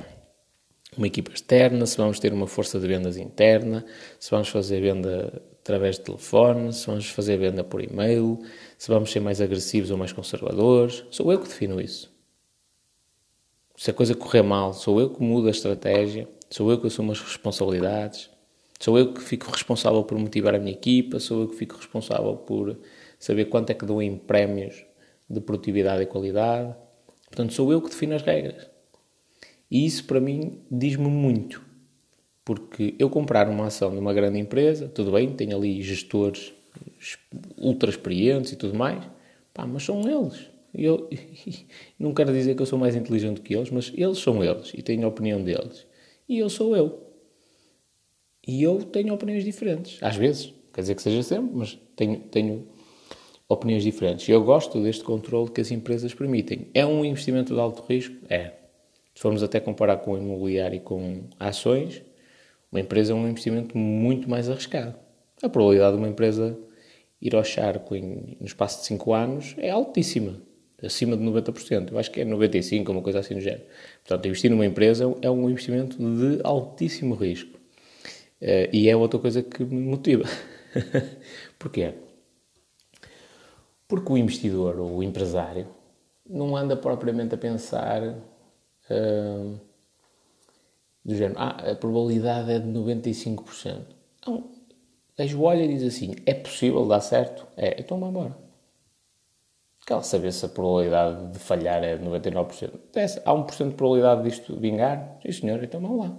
uma 0.96 1.08
equipa 1.08 1.32
externa, 1.32 1.86
se 1.86 1.98
vamos 1.98 2.20
ter 2.20 2.34
uma 2.34 2.48
força 2.48 2.80
de 2.80 2.88
vendas 2.88 3.18
interna, 3.18 3.86
se 4.20 4.32
vamos 4.32 4.50
fazer 4.50 4.82
venda 4.82 5.42
através 5.62 5.98
de 5.98 6.04
telefone, 6.04 6.72
se 6.74 6.88
vamos 6.88 7.10
fazer 7.10 7.38
venda 7.38 7.64
por 7.64 7.82
e-mail, 7.82 8.40
se 8.78 8.88
vamos 8.88 9.12
ser 9.12 9.20
mais 9.20 9.42
agressivos 9.42 9.92
ou 9.92 9.98
mais 9.98 10.14
conservadores. 10.14 11.04
Sou 11.12 11.32
eu 11.32 11.40
que 11.40 11.48
defino 11.48 11.82
isso. 11.82 12.16
Se 13.76 13.92
a 13.92 13.94
coisa 13.94 14.16
correr 14.16 14.42
mal, 14.42 14.74
sou 14.74 15.00
eu 15.00 15.10
que 15.10 15.22
mudo 15.22 15.48
a 15.48 15.52
estratégia, 15.52 16.28
sou 16.50 16.72
eu 16.72 16.80
que 16.80 16.88
assumo 16.88 17.12
as 17.12 17.20
responsabilidades, 17.22 18.30
sou 18.80 18.98
eu 18.98 19.14
que 19.14 19.22
fico 19.22 19.52
responsável 19.52 20.04
por 20.04 20.18
motivar 20.18 20.56
a 20.56 20.60
minha 20.60 20.72
equipa, 20.72 21.20
sou 21.20 21.42
eu 21.42 21.48
que 21.48 21.56
fico 21.56 21.76
responsável 21.76 22.36
por 22.36 22.78
saber 23.20 23.46
quanto 23.46 23.70
é 23.70 23.74
que 23.74 23.86
dou 23.86 24.02
em 24.02 24.18
prémios 24.18 24.86
de 25.30 25.40
produtividade 25.42 26.04
e 26.04 26.06
qualidade. 26.06 26.76
Portanto, 27.26 27.54
sou 27.54 27.72
eu 27.72 27.82
que 27.82 27.90
defino 27.90 28.16
as 28.16 28.22
regras. 28.22 28.70
E 29.70 29.86
isso 29.86 30.06
para 30.06 30.20
mim 30.20 30.62
diz-me 30.72 31.10
muito. 31.10 31.62
Porque 32.46 32.96
eu 32.98 33.10
comprar 33.10 33.50
uma 33.50 33.68
ação 33.68 33.92
de 33.92 33.98
uma 33.98 34.14
grande 34.14 34.40
empresa, 34.40 34.88
tudo 34.88 35.12
bem, 35.12 35.34
tem 35.34 35.54
ali 35.54 35.82
gestores 35.82 36.54
ultra 37.58 37.90
experientes 37.90 38.54
e 38.54 38.56
tudo 38.56 38.78
mais, 38.78 39.04
pá, 39.54 39.66
mas 39.66 39.84
são 39.84 40.02
eles. 40.08 40.50
Eu, 40.74 41.10
não 42.00 42.14
quero 42.14 42.32
dizer 42.32 42.56
que 42.56 42.62
eu 42.62 42.66
sou 42.66 42.80
mais 42.80 42.96
inteligente 42.96 43.42
que 43.42 43.54
eles, 43.54 43.70
mas 43.70 43.92
eles 43.96 44.20
são 44.20 44.44
eles 44.44 44.72
e 44.74 44.82
têm 44.82 45.04
a 45.04 45.08
opinião 45.08 45.44
deles. 45.44 45.86
E 46.30 46.38
eu 46.38 46.50
sou 46.50 46.76
eu. 46.76 47.04
E 48.48 48.64
eu 48.64 48.82
tenho 48.82 49.14
opiniões 49.14 49.44
diferentes. 49.44 50.02
Às 50.02 50.16
vezes, 50.16 50.54
quer 50.74 50.82
dizer 50.82 50.96
que 50.96 51.02
seja 51.02 51.22
sempre, 51.24 51.54
mas 51.54 51.78
tenho, 51.98 52.20
tenho 52.20 52.66
opiniões 53.48 53.84
diferentes. 53.84 54.28
Eu 54.28 54.44
gosto 54.44 54.82
deste 54.82 55.04
controle 55.04 55.50
que 55.50 55.62
as 55.62 55.72
empresas 55.72 56.14
permitem. 56.14 56.68
É 56.74 56.86
um 56.86 57.06
investimento 57.06 57.54
de 57.54 57.60
alto 57.60 57.84
risco? 57.88 58.16
É. 58.30 58.54
Se 59.16 59.22
formos 59.22 59.42
até 59.42 59.60
comparar 59.60 59.98
com 59.98 60.12
o 60.12 60.18
imobiliário 60.18 60.78
e 60.78 60.80
com 60.80 61.24
ações, 61.40 62.04
uma 62.72 62.82
empresa 62.82 63.14
é 63.14 63.16
um 63.16 63.28
investimento 63.28 63.78
muito 63.78 64.30
mais 64.30 64.50
arriscado. 64.50 64.96
A 65.42 65.50
probabilidade 65.50 65.96
de 65.96 66.02
uma 66.02 66.10
empresa 66.10 66.58
ir 67.22 67.36
ao 67.36 67.44
charco 67.44 67.96
em, 67.96 68.38
no 68.40 68.46
espaço 68.46 68.82
de 68.82 68.88
5 68.88 69.14
anos 69.14 69.56
é 69.58 69.70
altíssima, 69.70 70.40
acima 70.84 71.16
de 71.18 71.24
90%. 71.24 71.92
Eu 71.92 71.98
acho 71.98 72.12
que 72.12 72.22
é 72.22 72.26
95%, 72.26 72.90
uma 72.90 73.02
coisa 73.02 73.20
assim 73.20 73.34
do 73.36 73.42
género. 73.42 73.64
Portanto, 74.04 74.26
investir 74.28 74.52
numa 74.52 74.66
empresa 74.66 75.16
é 75.22 75.30
um 75.30 75.50
investimento 75.50 75.98
de 75.98 76.40
altíssimo 76.44 77.16
risco. 77.16 77.58
Uh, 78.40 78.70
e 78.72 78.88
é 78.88 78.96
outra 78.96 79.20
coisa 79.20 79.42
que 79.42 79.64
me 79.64 79.82
motiva. 79.82 80.26
Porquê? 81.58 81.94
Porque 83.88 84.12
o 84.12 84.18
investidor 84.18 84.80
ou 84.80 84.98
o 84.98 85.04
empresário 85.04 85.68
não 86.30 86.56
anda 86.56 86.76
propriamente 86.76 87.36
a 87.36 87.38
pensar 87.38 88.02
Uh, 88.90 89.60
do 91.04 91.16
género, 91.16 91.40
ah, 91.40 91.72
a 91.72 91.76
probabilidade 91.76 92.52
é 92.52 92.60
de 92.60 92.68
95%. 92.68 93.82
Então, 94.20 94.50
a 95.18 95.38
olha 95.40 95.64
e 95.64 95.68
diz 95.68 95.84
assim: 95.84 96.16
é 96.26 96.34
possível 96.34 96.86
dar 96.86 97.02
certo? 97.02 97.48
É, 97.56 97.80
então 97.80 98.00
vamos 98.00 98.16
embora. 98.16 98.38
Quer 99.86 100.04
saber 100.04 100.34
se 100.34 100.46
a 100.46 100.50
probabilidade 100.50 101.32
de 101.32 101.40
falhar 101.40 101.82
é 101.82 101.96
de 101.96 102.04
99%. 102.04 102.72
Há 103.24 103.32
1% 103.32 103.70
de 103.70 103.76
probabilidade 103.76 104.24
disto 104.24 104.60
vingar? 104.60 105.18
Sim, 105.22 105.32
senhor, 105.32 105.64
então 105.64 105.80
vamos 105.80 106.06
lá. 106.06 106.18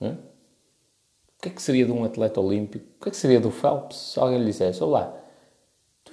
É? 0.00 0.08
O 0.08 1.42
que 1.42 1.48
é 1.48 1.52
que 1.52 1.62
seria 1.62 1.86
de 1.86 1.92
um 1.92 2.04
atleta 2.04 2.40
olímpico? 2.40 2.84
O 2.98 3.02
que 3.04 3.08
é 3.08 3.12
que 3.12 3.16
seria 3.16 3.38
do 3.38 3.52
Phelps 3.52 3.96
se 3.96 4.18
alguém 4.18 4.38
lhe 4.38 4.46
dissesse: 4.46 4.82
Olá, 4.82 5.16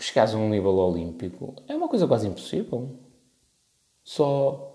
chegares 0.03 0.33
a 0.33 0.38
um 0.38 0.50
nível 0.50 0.75
olímpico 0.75 1.55
é 1.67 1.75
uma 1.75 1.88
coisa 1.88 2.07
quase 2.07 2.27
impossível. 2.27 2.98
Só 4.03 4.74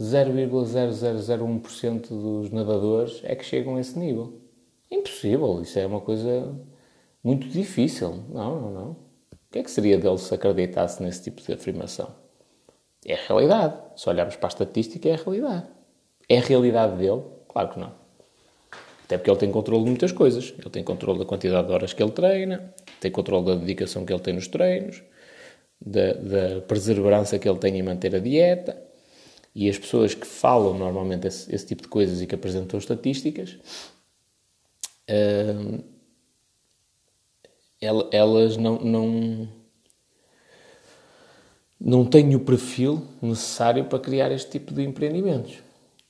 0,0001% 0.00 2.08
dos 2.08 2.50
nadadores 2.50 3.20
é 3.24 3.34
que 3.34 3.44
chegam 3.44 3.76
a 3.76 3.80
esse 3.80 3.98
nível. 3.98 4.40
Impossível, 4.90 5.60
isso 5.60 5.78
é 5.78 5.86
uma 5.86 6.00
coisa 6.00 6.58
muito 7.22 7.46
difícil. 7.48 8.24
Não, 8.28 8.60
não, 8.60 8.70
não. 8.70 8.90
O 9.32 9.36
que 9.50 9.58
é 9.58 9.62
que 9.62 9.70
seria 9.70 9.98
dele 9.98 10.18
se 10.18 10.34
acreditasse 10.34 11.02
nesse 11.02 11.24
tipo 11.24 11.42
de 11.42 11.52
afirmação? 11.52 12.14
É 13.04 13.14
a 13.14 13.26
realidade. 13.26 13.76
Se 13.96 14.08
olharmos 14.08 14.36
para 14.36 14.46
a 14.46 14.48
estatística, 14.48 15.08
é 15.08 15.14
a 15.14 15.16
realidade. 15.16 15.66
É 16.28 16.38
a 16.38 16.42
realidade 16.42 16.96
dele? 16.96 17.22
Claro 17.48 17.70
que 17.70 17.78
não. 17.78 17.99
Até 19.10 19.18
porque 19.18 19.28
ele 19.28 19.38
tem 19.40 19.50
controle 19.50 19.82
de 19.82 19.90
muitas 19.90 20.12
coisas. 20.12 20.54
Ele 20.56 20.70
tem 20.70 20.84
controle 20.84 21.18
da 21.18 21.24
quantidade 21.24 21.66
de 21.66 21.72
horas 21.72 21.92
que 21.92 22.00
ele 22.00 22.12
treina, 22.12 22.72
tem 23.00 23.10
controle 23.10 23.44
da 23.44 23.56
dedicação 23.56 24.06
que 24.06 24.12
ele 24.12 24.22
tem 24.22 24.34
nos 24.34 24.46
treinos, 24.46 25.02
da, 25.84 26.12
da 26.12 26.60
perseverança 26.60 27.36
que 27.36 27.48
ele 27.48 27.58
tem 27.58 27.76
em 27.76 27.82
manter 27.82 28.14
a 28.14 28.20
dieta. 28.20 28.80
E 29.52 29.68
as 29.68 29.76
pessoas 29.76 30.14
que 30.14 30.24
falam 30.24 30.78
normalmente 30.78 31.26
esse, 31.26 31.52
esse 31.52 31.66
tipo 31.66 31.82
de 31.82 31.88
coisas 31.88 32.22
e 32.22 32.26
que 32.28 32.36
apresentam 32.36 32.78
estatísticas, 32.78 33.58
uh, 35.10 35.84
elas 38.12 38.56
não, 38.56 38.78
não, 38.78 39.48
não 41.80 42.06
têm 42.06 42.36
o 42.36 42.40
perfil 42.40 43.02
necessário 43.20 43.86
para 43.86 43.98
criar 43.98 44.30
este 44.30 44.52
tipo 44.52 44.72
de 44.72 44.84
empreendimentos. 44.84 45.58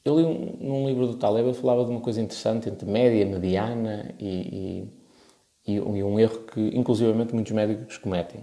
Eu 0.05 0.19
li 0.19 0.25
um, 0.25 0.57
num 0.61 0.87
livro 0.89 1.07
do 1.07 1.17
Taleb, 1.17 1.49
ele 1.49 1.57
falava 1.57 1.85
de 1.85 1.91
uma 1.91 2.01
coisa 2.01 2.21
interessante 2.21 2.69
entre 2.69 2.89
média, 2.89 3.27
mediana 3.27 4.15
e, 4.19 4.89
e, 5.67 5.75
e 5.75 5.81
um 5.81 6.19
erro 6.19 6.41
que, 6.47 6.61
inclusivamente, 6.75 7.35
muitos 7.35 7.53
médicos 7.53 7.99
cometem, 7.99 8.43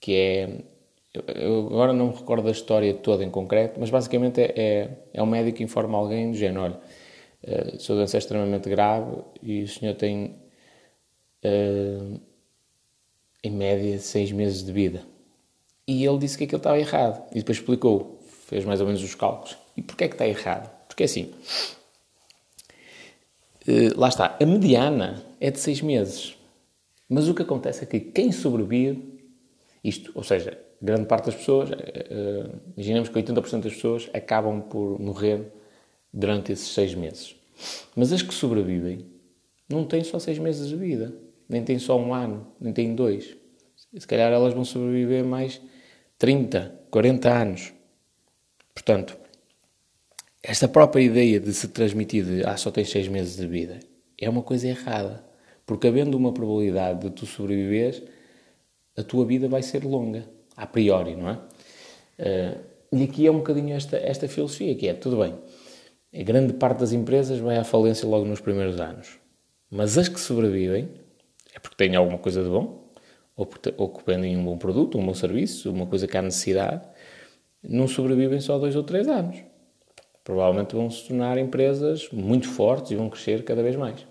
que 0.00 0.14
é 0.14 0.64
eu 1.12 1.66
agora 1.66 1.92
não 1.92 2.08
me 2.08 2.14
recordo 2.14 2.44
da 2.44 2.52
história 2.52 2.94
toda 2.94 3.24
em 3.24 3.30
concreto, 3.30 3.80
mas 3.80 3.90
basicamente 3.90 4.40
é, 4.40 4.52
é, 4.56 4.90
é 5.14 5.22
um 5.22 5.26
médico 5.26 5.58
que 5.58 5.64
informa 5.64 5.98
alguém 5.98 6.30
do 6.30 6.36
género, 6.36 6.62
olha, 6.62 6.80
uh, 7.44 7.80
sua 7.80 7.96
doença 7.96 8.16
é 8.16 8.18
extremamente 8.18 8.68
grave 8.68 9.22
e 9.42 9.62
o 9.62 9.68
senhor 9.68 9.94
tem 9.96 10.36
uh, 11.44 12.20
em 13.42 13.50
média, 13.50 13.98
seis 13.98 14.30
meses 14.30 14.64
de 14.64 14.72
vida. 14.72 15.02
E 15.86 16.04
ele 16.04 16.18
disse 16.18 16.38
que 16.38 16.44
aquilo 16.44 16.58
estava 16.58 16.78
errado. 16.78 17.26
E 17.32 17.40
depois 17.40 17.58
explicou, 17.58 18.20
fez 18.46 18.64
mais 18.64 18.80
ou 18.80 18.86
menos 18.86 19.02
os 19.02 19.14
cálculos. 19.14 19.58
E 19.76 19.82
porquê 19.82 20.04
é 20.04 20.08
que 20.08 20.14
está 20.14 20.28
errado? 20.28 20.79
Porque 21.00 21.04
é 21.04 21.06
assim, 21.06 21.30
uh, 23.66 23.98
lá 23.98 24.08
está, 24.08 24.36
a 24.38 24.44
mediana 24.44 25.24
é 25.40 25.50
de 25.50 25.58
seis 25.58 25.80
meses. 25.80 26.36
Mas 27.08 27.26
o 27.26 27.34
que 27.34 27.40
acontece 27.40 27.84
é 27.84 27.86
que 27.86 27.98
quem 27.98 28.30
sobrevive, 28.30 29.18
isto, 29.82 30.12
ou 30.14 30.22
seja, 30.22 30.58
grande 30.80 31.06
parte 31.06 31.26
das 31.26 31.36
pessoas, 31.36 31.70
uh, 31.70 32.60
imaginemos 32.76 33.08
que 33.08 33.14
80% 33.14 33.62
das 33.62 33.72
pessoas 33.72 34.10
acabam 34.12 34.60
por 34.60 35.00
morrer 35.00 35.46
durante 36.12 36.52
esses 36.52 36.68
seis 36.68 36.94
meses. 36.94 37.34
Mas 37.96 38.12
as 38.12 38.20
que 38.20 38.34
sobrevivem 38.34 39.06
não 39.66 39.86
têm 39.86 40.04
só 40.04 40.18
seis 40.18 40.38
meses 40.38 40.68
de 40.68 40.76
vida 40.76 41.14
nem 41.48 41.64
tem 41.64 41.78
só 41.78 41.98
um 41.98 42.12
ano, 42.12 42.46
nem 42.60 42.74
tem 42.74 42.94
dois. 42.94 43.34
Se 43.96 44.06
calhar 44.06 44.30
elas 44.30 44.52
vão 44.52 44.64
sobreviver 44.66 45.24
mais 45.24 45.60
30, 46.18 46.78
40 46.90 47.28
anos. 47.28 47.72
Portanto, 48.72 49.19
esta 50.42 50.66
própria 50.68 51.02
ideia 51.02 51.38
de 51.38 51.52
se 51.52 51.68
transmitir 51.68 52.24
de 52.24 52.44
ah, 52.44 52.56
só 52.56 52.70
tens 52.70 52.90
seis 52.90 53.08
meses 53.08 53.36
de 53.36 53.46
vida 53.46 53.80
é 54.20 54.28
uma 54.28 54.42
coisa 54.42 54.68
errada. 54.68 55.24
Porque 55.64 55.88
havendo 55.88 56.16
uma 56.16 56.32
probabilidade 56.32 57.00
de 57.00 57.10
tu 57.10 57.26
sobreviveres, 57.26 58.02
a 58.96 59.02
tua 59.02 59.24
vida 59.24 59.48
vai 59.48 59.62
ser 59.62 59.84
longa, 59.84 60.24
a 60.56 60.66
priori, 60.66 61.16
não 61.16 61.30
é? 61.30 61.34
Uh, 62.18 62.60
e 62.92 63.04
aqui 63.04 63.26
é 63.26 63.30
um 63.30 63.38
bocadinho 63.38 63.74
esta, 63.74 63.96
esta 63.96 64.28
filosofia, 64.28 64.74
que 64.74 64.88
é, 64.88 64.94
tudo 64.94 65.18
bem, 65.18 65.34
a 66.12 66.22
grande 66.24 66.52
parte 66.52 66.80
das 66.80 66.92
empresas 66.92 67.38
vai 67.38 67.56
à 67.56 67.64
falência 67.64 68.06
logo 68.06 68.26
nos 68.26 68.40
primeiros 68.40 68.80
anos. 68.80 69.18
Mas 69.70 69.96
as 69.96 70.08
que 70.08 70.18
sobrevivem, 70.18 70.88
é 71.54 71.58
porque 71.60 71.76
têm 71.76 71.94
alguma 71.94 72.18
coisa 72.18 72.42
de 72.42 72.48
bom, 72.48 72.90
ou, 73.36 73.46
porque, 73.46 73.72
ou 73.76 73.88
que 73.88 74.04
vendem 74.04 74.36
um 74.36 74.44
bom 74.44 74.58
produto, 74.58 74.98
um 74.98 75.06
bom 75.06 75.14
serviço, 75.14 75.70
uma 75.70 75.86
coisa 75.86 76.06
que 76.08 76.16
há 76.16 76.22
necessidade, 76.22 76.82
não 77.62 77.86
sobrevivem 77.86 78.40
só 78.40 78.58
dois 78.58 78.74
ou 78.74 78.82
três 78.82 79.06
anos. 79.06 79.36
Provavelmente 80.30 80.76
vão 80.76 80.88
se 80.88 81.08
tornar 81.08 81.38
empresas 81.38 82.08
muito 82.12 82.46
fortes 82.46 82.92
e 82.92 82.94
vão 82.94 83.10
crescer 83.10 83.42
cada 83.42 83.64
vez 83.64 83.74
mais. 83.74 84.06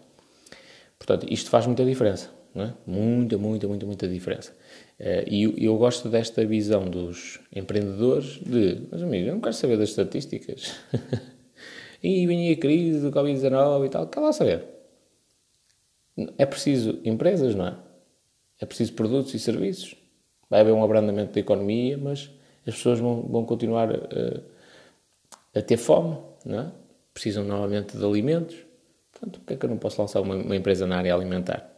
Portanto, 0.97 1.25
isto 1.31 1.49
faz 1.49 1.65
muita 1.65 1.85
diferença, 1.85 2.29
não 2.53 2.65
é? 2.65 2.73
Muita, 2.85 3.37
muita, 3.37 3.67
muita, 3.69 3.85
muita 3.85 4.05
diferença. 4.05 4.51
Uh, 4.99 5.23
e 5.25 5.65
eu 5.65 5.77
gosto 5.77 6.09
desta 6.09 6.45
visão 6.45 6.83
dos 6.83 7.39
empreendedores 7.55 8.37
de, 8.45 8.81
mas 8.91 9.01
amigos, 9.01 9.29
eu 9.29 9.33
não 9.33 9.39
quero 9.39 9.55
saber 9.55 9.77
das 9.77 9.91
estatísticas. 9.91 10.75
e 12.03 12.27
vem 12.27 12.51
a 12.51 12.57
crise 12.57 12.99
do 12.99 13.13
Covid-19 13.13 13.85
e 13.85 13.89
tal, 13.89 14.05
quer 14.07 14.19
lá 14.19 14.33
saber. 14.33 14.65
É 16.37 16.45
preciso 16.45 16.99
empresas, 17.05 17.55
não 17.55 17.65
é? 17.65 17.77
É 18.59 18.65
preciso 18.65 18.91
produtos 18.91 19.33
e 19.33 19.39
serviços. 19.39 19.95
Vai 20.49 20.59
haver 20.59 20.73
um 20.73 20.83
abrandamento 20.83 21.31
da 21.31 21.39
economia, 21.39 21.97
mas 21.97 22.29
as 22.67 22.75
pessoas 22.75 22.99
vão, 22.99 23.21
vão 23.21 23.45
continuar 23.45 23.89
a, 23.89 24.58
a, 25.55 25.61
ter 25.61 25.77
fome, 25.77 26.17
é? 26.45 26.71
Precisam 27.13 27.43
novamente 27.43 27.97
de 27.97 28.03
alimentos. 28.03 28.55
Portanto, 29.11 29.41
que 29.45 29.53
é 29.53 29.57
que 29.57 29.65
eu 29.65 29.69
não 29.69 29.77
posso 29.77 30.01
lançar 30.01 30.21
uma, 30.21 30.35
uma 30.35 30.55
empresa 30.55 30.87
na 30.87 30.97
área 30.97 31.13
alimentar? 31.13 31.69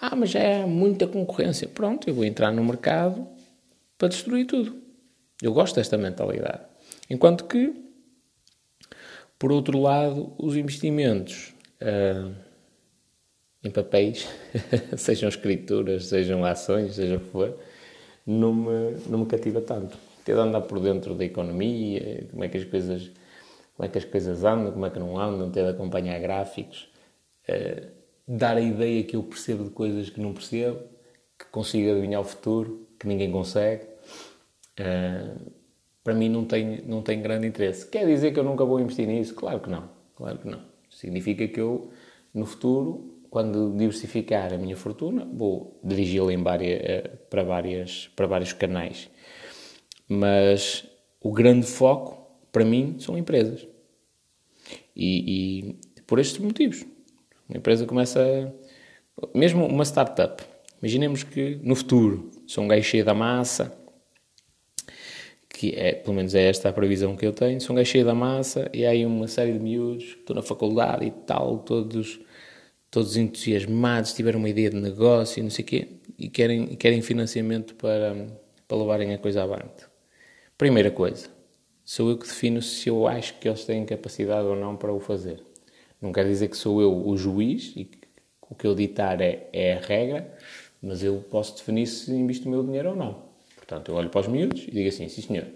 Ah, 0.00 0.16
mas 0.16 0.30
já 0.30 0.40
é 0.40 0.66
muita 0.66 1.06
concorrência. 1.06 1.68
Pronto, 1.68 2.08
eu 2.08 2.14
vou 2.14 2.24
entrar 2.24 2.52
no 2.52 2.64
mercado 2.64 3.26
para 3.96 4.08
destruir 4.08 4.46
tudo. 4.46 4.76
Eu 5.40 5.52
gosto 5.52 5.76
desta 5.76 5.96
mentalidade. 5.96 6.62
Enquanto 7.08 7.44
que, 7.44 7.74
por 9.38 9.52
outro 9.52 9.80
lado, 9.80 10.32
os 10.38 10.56
investimentos. 10.56 11.54
Uh, 11.80 12.46
em 13.66 13.70
papéis, 13.70 14.28
sejam 14.96 15.28
escrituras, 15.28 16.06
sejam 16.06 16.44
ações, 16.44 16.94
seja 16.94 17.16
o 17.16 17.20
que 17.20 17.30
for, 17.30 17.58
não 18.24 18.54
me, 18.54 18.96
não 19.08 19.18
me 19.20 19.26
cativa 19.26 19.60
tanto. 19.60 19.98
Ter 20.26 20.34
de 20.34 20.40
andar 20.40 20.62
por 20.62 20.80
dentro 20.80 21.14
da 21.14 21.24
economia, 21.24 22.26
como 22.32 22.42
é 22.42 22.48
que 22.48 22.58
as 22.58 22.64
coisas, 22.64 23.12
como 23.76 23.86
é 23.86 23.88
que 23.88 23.96
as 23.96 24.04
coisas 24.04 24.42
andam, 24.42 24.72
como 24.72 24.84
é 24.84 24.90
que 24.90 24.98
não 24.98 25.16
andam, 25.16 25.48
ter 25.52 25.62
de 25.62 25.70
acompanhar 25.70 26.18
gráficos, 26.18 26.90
uh, 27.48 27.86
dar 28.26 28.56
a 28.56 28.60
ideia 28.60 29.04
que 29.04 29.14
eu 29.14 29.22
percebo 29.22 29.62
de 29.62 29.70
coisas 29.70 30.10
que 30.10 30.20
não 30.20 30.34
percebo, 30.34 30.80
que 31.38 31.44
consigo 31.46 31.92
adivinhar 31.92 32.20
o 32.20 32.24
futuro, 32.24 32.88
que 32.98 33.06
ninguém 33.06 33.30
consegue. 33.30 33.84
Uh, 34.80 35.52
para 36.02 36.12
mim 36.12 36.28
não 36.28 36.44
tem, 36.44 36.82
não 36.82 37.02
tem 37.02 37.22
grande 37.22 37.46
interesse. 37.46 37.88
Quer 37.88 38.04
dizer 38.04 38.32
que 38.32 38.40
eu 38.40 38.44
nunca 38.44 38.64
vou 38.64 38.80
investir 38.80 39.06
nisso? 39.06 39.32
Claro 39.32 39.60
que 39.60 39.70
não. 39.70 39.88
Claro 40.16 40.38
que 40.38 40.48
não. 40.48 40.60
Significa 40.90 41.46
que 41.46 41.60
eu, 41.60 41.92
no 42.34 42.46
futuro, 42.46 43.20
quando 43.30 43.76
diversificar 43.76 44.52
a 44.52 44.58
minha 44.58 44.76
fortuna, 44.76 45.24
vou 45.24 45.78
dirigi-la 45.84 46.32
eh, 46.32 47.10
para, 47.30 47.44
várias, 47.44 48.08
para 48.16 48.26
vários 48.26 48.52
canais. 48.52 49.08
Mas 50.08 50.86
o 51.20 51.32
grande 51.32 51.66
foco, 51.66 52.26
para 52.52 52.64
mim, 52.64 52.96
são 52.98 53.16
empresas. 53.18 53.66
E, 54.94 55.68
e 55.68 56.02
por 56.06 56.18
estes 56.18 56.38
motivos. 56.38 56.84
Uma 57.48 57.58
empresa 57.58 57.86
começa. 57.86 58.54
Mesmo 59.34 59.66
uma 59.66 59.84
startup. 59.84 60.42
Imaginemos 60.80 61.22
que 61.22 61.58
no 61.62 61.74
futuro 61.74 62.30
sou 62.46 62.64
um 62.64 62.68
gajo 62.68 62.84
cheio 62.84 63.04
da 63.04 63.14
massa, 63.14 63.76
que 65.48 65.74
é, 65.74 65.92
pelo 65.92 66.14
menos 66.14 66.34
é 66.34 66.48
esta 66.48 66.68
a 66.68 66.72
previsão 66.72 67.16
que 67.16 67.26
eu 67.26 67.32
tenho, 67.32 67.60
sou 67.60 67.72
um 67.74 67.76
gajo 67.76 67.90
cheio 67.90 68.04
da 68.04 68.14
massa 68.14 68.70
e 68.74 68.84
há 68.84 68.90
aí 68.90 69.06
uma 69.06 69.26
série 69.26 69.52
de 69.54 69.58
miúdos 69.58 70.04
que 70.04 70.20
estão 70.20 70.36
na 70.36 70.42
faculdade 70.42 71.06
e 71.06 71.10
tal, 71.10 71.58
todos 71.60 72.20
todos 72.90 73.16
entusiasmados, 73.16 74.12
tiveram 74.14 74.38
uma 74.38 74.48
ideia 74.48 74.70
de 74.70 74.76
negócio 74.76 75.40
e 75.40 75.42
não 75.42 75.50
sei 75.50 75.64
o 75.64 75.68
quê, 75.68 75.88
e 76.18 76.28
querem, 76.28 76.76
querem 76.76 77.02
financiamento 77.02 77.74
para, 77.74 78.26
para 78.66 78.76
levarem 78.76 79.12
a 79.12 79.18
coisa 79.18 79.42
avante. 79.42 79.84
Primeira 80.58 80.90
coisa, 80.90 81.28
sou 81.84 82.08
eu 82.08 82.16
que 82.16 82.26
defino 82.26 82.62
se 82.62 82.88
eu 82.88 83.06
acho 83.06 83.38
que 83.38 83.46
eles 83.46 83.66
têm 83.66 83.84
capacidade 83.84 84.48
ou 84.48 84.56
não 84.56 84.74
para 84.74 84.90
o 84.90 84.98
fazer. 84.98 85.42
Não 86.00 86.10
quer 86.10 86.24
dizer 86.24 86.48
que 86.48 86.56
sou 86.56 86.80
eu 86.80 87.06
o 87.06 87.14
juiz 87.14 87.74
e 87.76 87.84
que 87.84 87.98
o 88.48 88.54
que 88.54 88.66
eu 88.66 88.74
ditar 88.74 89.20
é, 89.20 89.50
é 89.52 89.74
a 89.74 89.80
regra, 89.80 90.34
mas 90.80 91.02
eu 91.02 91.22
posso 91.30 91.56
definir 91.56 91.86
se 91.86 92.10
invisto 92.10 92.48
o 92.48 92.50
meu 92.50 92.64
dinheiro 92.64 92.90
ou 92.90 92.96
não. 92.96 93.26
Portanto, 93.56 93.90
eu 93.90 93.96
olho 93.96 94.08
para 94.08 94.22
os 94.22 94.28
miúdos 94.28 94.62
e 94.66 94.70
digo 94.70 94.88
assim: 94.88 95.06
sim, 95.10 95.20
senhor, 95.20 95.46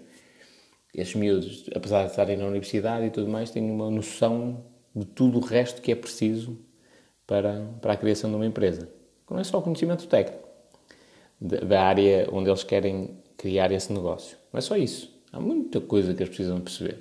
estes 0.93 1.15
miúdos, 1.15 1.67
apesar 1.73 2.03
de 2.03 2.11
estarem 2.11 2.37
na 2.37 2.45
universidade 2.45 3.07
e 3.07 3.09
tudo 3.09 3.27
mais, 3.27 3.49
têm 3.49 3.71
uma 3.71 3.89
noção 3.89 4.63
de 4.95 5.05
tudo 5.05 5.39
o 5.39 5.41
resto 5.41 5.81
que 5.81 5.91
é 5.91 5.95
preciso 5.95 6.59
para, 7.25 7.73
para 7.81 7.93
a 7.93 7.97
criação 7.97 8.29
de 8.29 8.35
uma 8.35 8.45
empresa. 8.45 8.87
Não 9.27 9.39
é 9.39 9.43
só 9.43 9.57
o 9.57 9.63
conhecimento 9.63 10.05
técnico 10.05 10.47
da 11.39 11.81
área 11.81 12.29
onde 12.31 12.51
eles 12.51 12.63
querem 12.63 13.20
criar 13.41 13.71
esse 13.71 13.91
negócio. 13.91 14.37
Não 14.53 14.59
é 14.59 14.61
só 14.61 14.77
isso. 14.77 15.11
Há 15.33 15.39
muita 15.39 15.81
coisa 15.81 16.13
que 16.13 16.21
eles 16.21 16.29
precisam 16.29 16.61
perceber. 16.61 16.99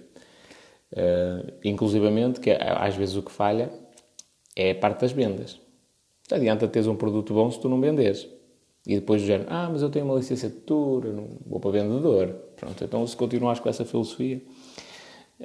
Uh, 0.90 1.52
inclusivamente, 1.62 2.40
que 2.40 2.50
às 2.50 2.96
vezes 2.96 3.14
o 3.14 3.22
que 3.22 3.30
falha 3.30 3.70
é 4.56 4.70
a 4.70 4.74
parte 4.74 5.02
das 5.02 5.12
vendas. 5.12 5.60
Não 6.30 6.38
adianta 6.38 6.66
teres 6.66 6.88
um 6.88 6.96
produto 6.96 7.34
bom 7.34 7.50
se 7.50 7.60
tu 7.60 7.68
não 7.68 7.78
vendes. 7.78 8.26
E 8.86 8.94
depois 8.94 9.20
do 9.20 9.26
género, 9.26 9.50
ah, 9.52 9.68
mas 9.70 9.82
eu 9.82 9.90
tenho 9.90 10.06
uma 10.06 10.14
licenciatura, 10.14 11.12
não 11.12 11.28
vou 11.46 11.60
para 11.60 11.72
vendedor. 11.72 12.28
Pronto, 12.56 12.82
então 12.82 13.06
se 13.06 13.14
continuares 13.14 13.60
com 13.60 13.68
essa 13.68 13.84
filosofia, 13.84 14.40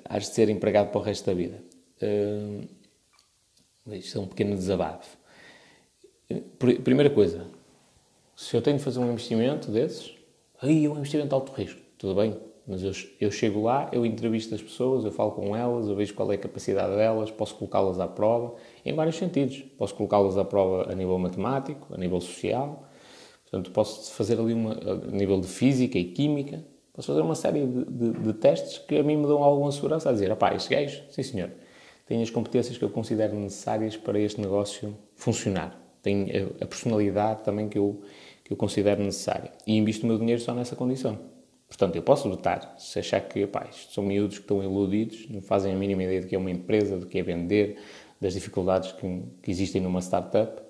has 0.06 0.24
de 0.24 0.30
ser 0.30 0.48
empregado 0.50 0.92
para 0.92 1.02
o 1.02 1.04
resto 1.04 1.26
da 1.26 1.34
vida. 1.34 1.62
Uh, 2.02 3.94
isto 3.94 4.18
é 4.18 4.22
um 4.22 4.28
pequeno 4.28 4.56
desabafo. 4.56 5.18
Primeira 6.86 7.10
coisa, 7.10 7.46
se 8.34 8.56
eu 8.56 8.62
tenho 8.62 8.78
de 8.78 8.84
fazer 8.84 9.00
um 9.00 9.12
investimento 9.12 9.70
desses, 9.70 10.15
aí 10.62 10.86
é 10.86 10.90
um 10.90 10.98
investimento 10.98 11.30
de 11.30 11.36
alto 11.36 11.52
risco, 11.54 11.80
tudo 11.98 12.16
bem, 12.16 12.38
mas 12.68 12.82
eu, 12.82 12.92
eu 13.22 13.30
chego 13.30 13.62
lá, 13.62 13.90
eu 13.92 14.06
entrevisto 14.06 14.56
as 14.56 14.62
pessoas, 14.62 15.06
eu 15.06 15.12
falo 15.12 15.32
com 15.32 15.56
elas, 15.56 15.88
eu 15.88 15.96
vejo 15.96 16.14
qual 16.16 16.32
é 16.32 16.36
a 16.36 16.38
capacidade 16.38 16.96
delas, 16.96 17.30
posso 17.30 17.56
colocá-las 17.56 18.00
à 18.00 18.08
prova, 18.08 18.56
em 18.84 18.94
vários 18.94 19.18
sentidos. 19.18 19.64
Posso 19.78 19.94
colocá-las 19.94 20.36
à 20.38 20.44
prova 20.44 20.92
a 20.92 20.96
nível 20.96 21.18
matemático, 21.20 21.94
a 21.94 21.98
nível 21.98 22.20
social, 22.20 22.90
portanto, 23.44 23.72
posso 23.72 24.12
fazer 24.14 24.40
ali 24.40 24.54
uma, 24.54 24.74
a 24.74 25.12
nível 25.12 25.40
de 25.40 25.48
física 25.48 26.00
e 26.00 26.06
química, 26.06 26.66
posso 26.92 27.08
fazer 27.10 27.22
uma 27.22 27.36
série 27.36 27.68
de, 27.68 27.86
de, 27.86 28.12
de 28.20 28.34
testes 28.34 28.80
que 28.80 28.98
a 28.98 29.04
mim 29.04 29.18
me 29.18 29.28
dão 29.28 29.44
alguma 29.44 29.72
segurança 29.72 30.10
a 30.10 30.14
dizer, 30.14 30.30
rapaz, 30.30 30.64
este 30.64 30.74
gajo, 30.74 31.04
sim 31.12 31.22
senhor, 31.22 31.52
tem 32.08 32.22
as 32.22 32.32
competências 32.32 32.78
que 32.78 32.84
eu 32.84 32.90
considero 32.90 33.36
necessárias 33.36 33.96
para 33.96 34.20
este 34.20 34.42
negócio 34.42 34.98
funcionar. 35.16 35.80
Tem 36.02 36.28
a 36.62 36.66
personalidade 36.68 37.44
também 37.44 37.68
que 37.68 37.80
eu, 37.80 38.02
que 38.46 38.54
eu 38.54 38.58
considero 38.58 39.04
necessária. 39.04 39.52
E 39.68 39.76
invisto 39.76 40.06
o 40.06 40.08
meu 40.08 40.18
dinheiro 40.18 40.42
só 40.42 40.54
nessa 40.54 40.76
condição. 40.76 41.20
Portanto, 41.68 41.96
eu 41.96 42.04
posso 42.04 42.30
votar. 42.30 42.76
Se 42.78 43.00
achar 43.00 43.20
que, 43.20 43.46
pá, 43.48 43.68
são 43.90 44.04
miúdos 44.04 44.38
que 44.38 44.44
estão 44.44 44.64
iludidos, 44.64 45.28
não 45.30 45.42
fazem 45.42 45.74
a 45.74 45.76
mínima 45.76 46.04
ideia 46.04 46.22
de 46.22 46.28
que 46.28 46.36
é 46.36 46.38
uma 46.38 46.52
empresa, 46.52 46.98
do 46.98 47.08
que 47.08 47.18
é 47.18 47.24
vender, 47.24 47.78
das 48.22 48.36
dificuldades 48.36 48.92
que, 48.94 49.24
que 49.42 49.52
existem 49.52 49.82
numa 49.82 50.00
startup, 50.00 50.62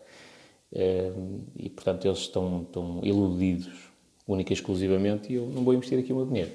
eh, 0.74 1.12
e, 1.58 1.70
portanto, 1.70 2.06
eles 2.08 2.20
estão, 2.20 2.64
estão 2.64 3.02
iludidos 3.04 3.94
única 4.28 4.54
e 4.54 4.56
exclusivamente 4.56 5.32
e 5.32 5.36
eu 5.36 5.48
não 5.48 5.64
vou 5.64 5.74
investir 5.74 6.00
aqui 6.00 6.12
o 6.12 6.16
meu 6.16 6.26
dinheiro. 6.26 6.52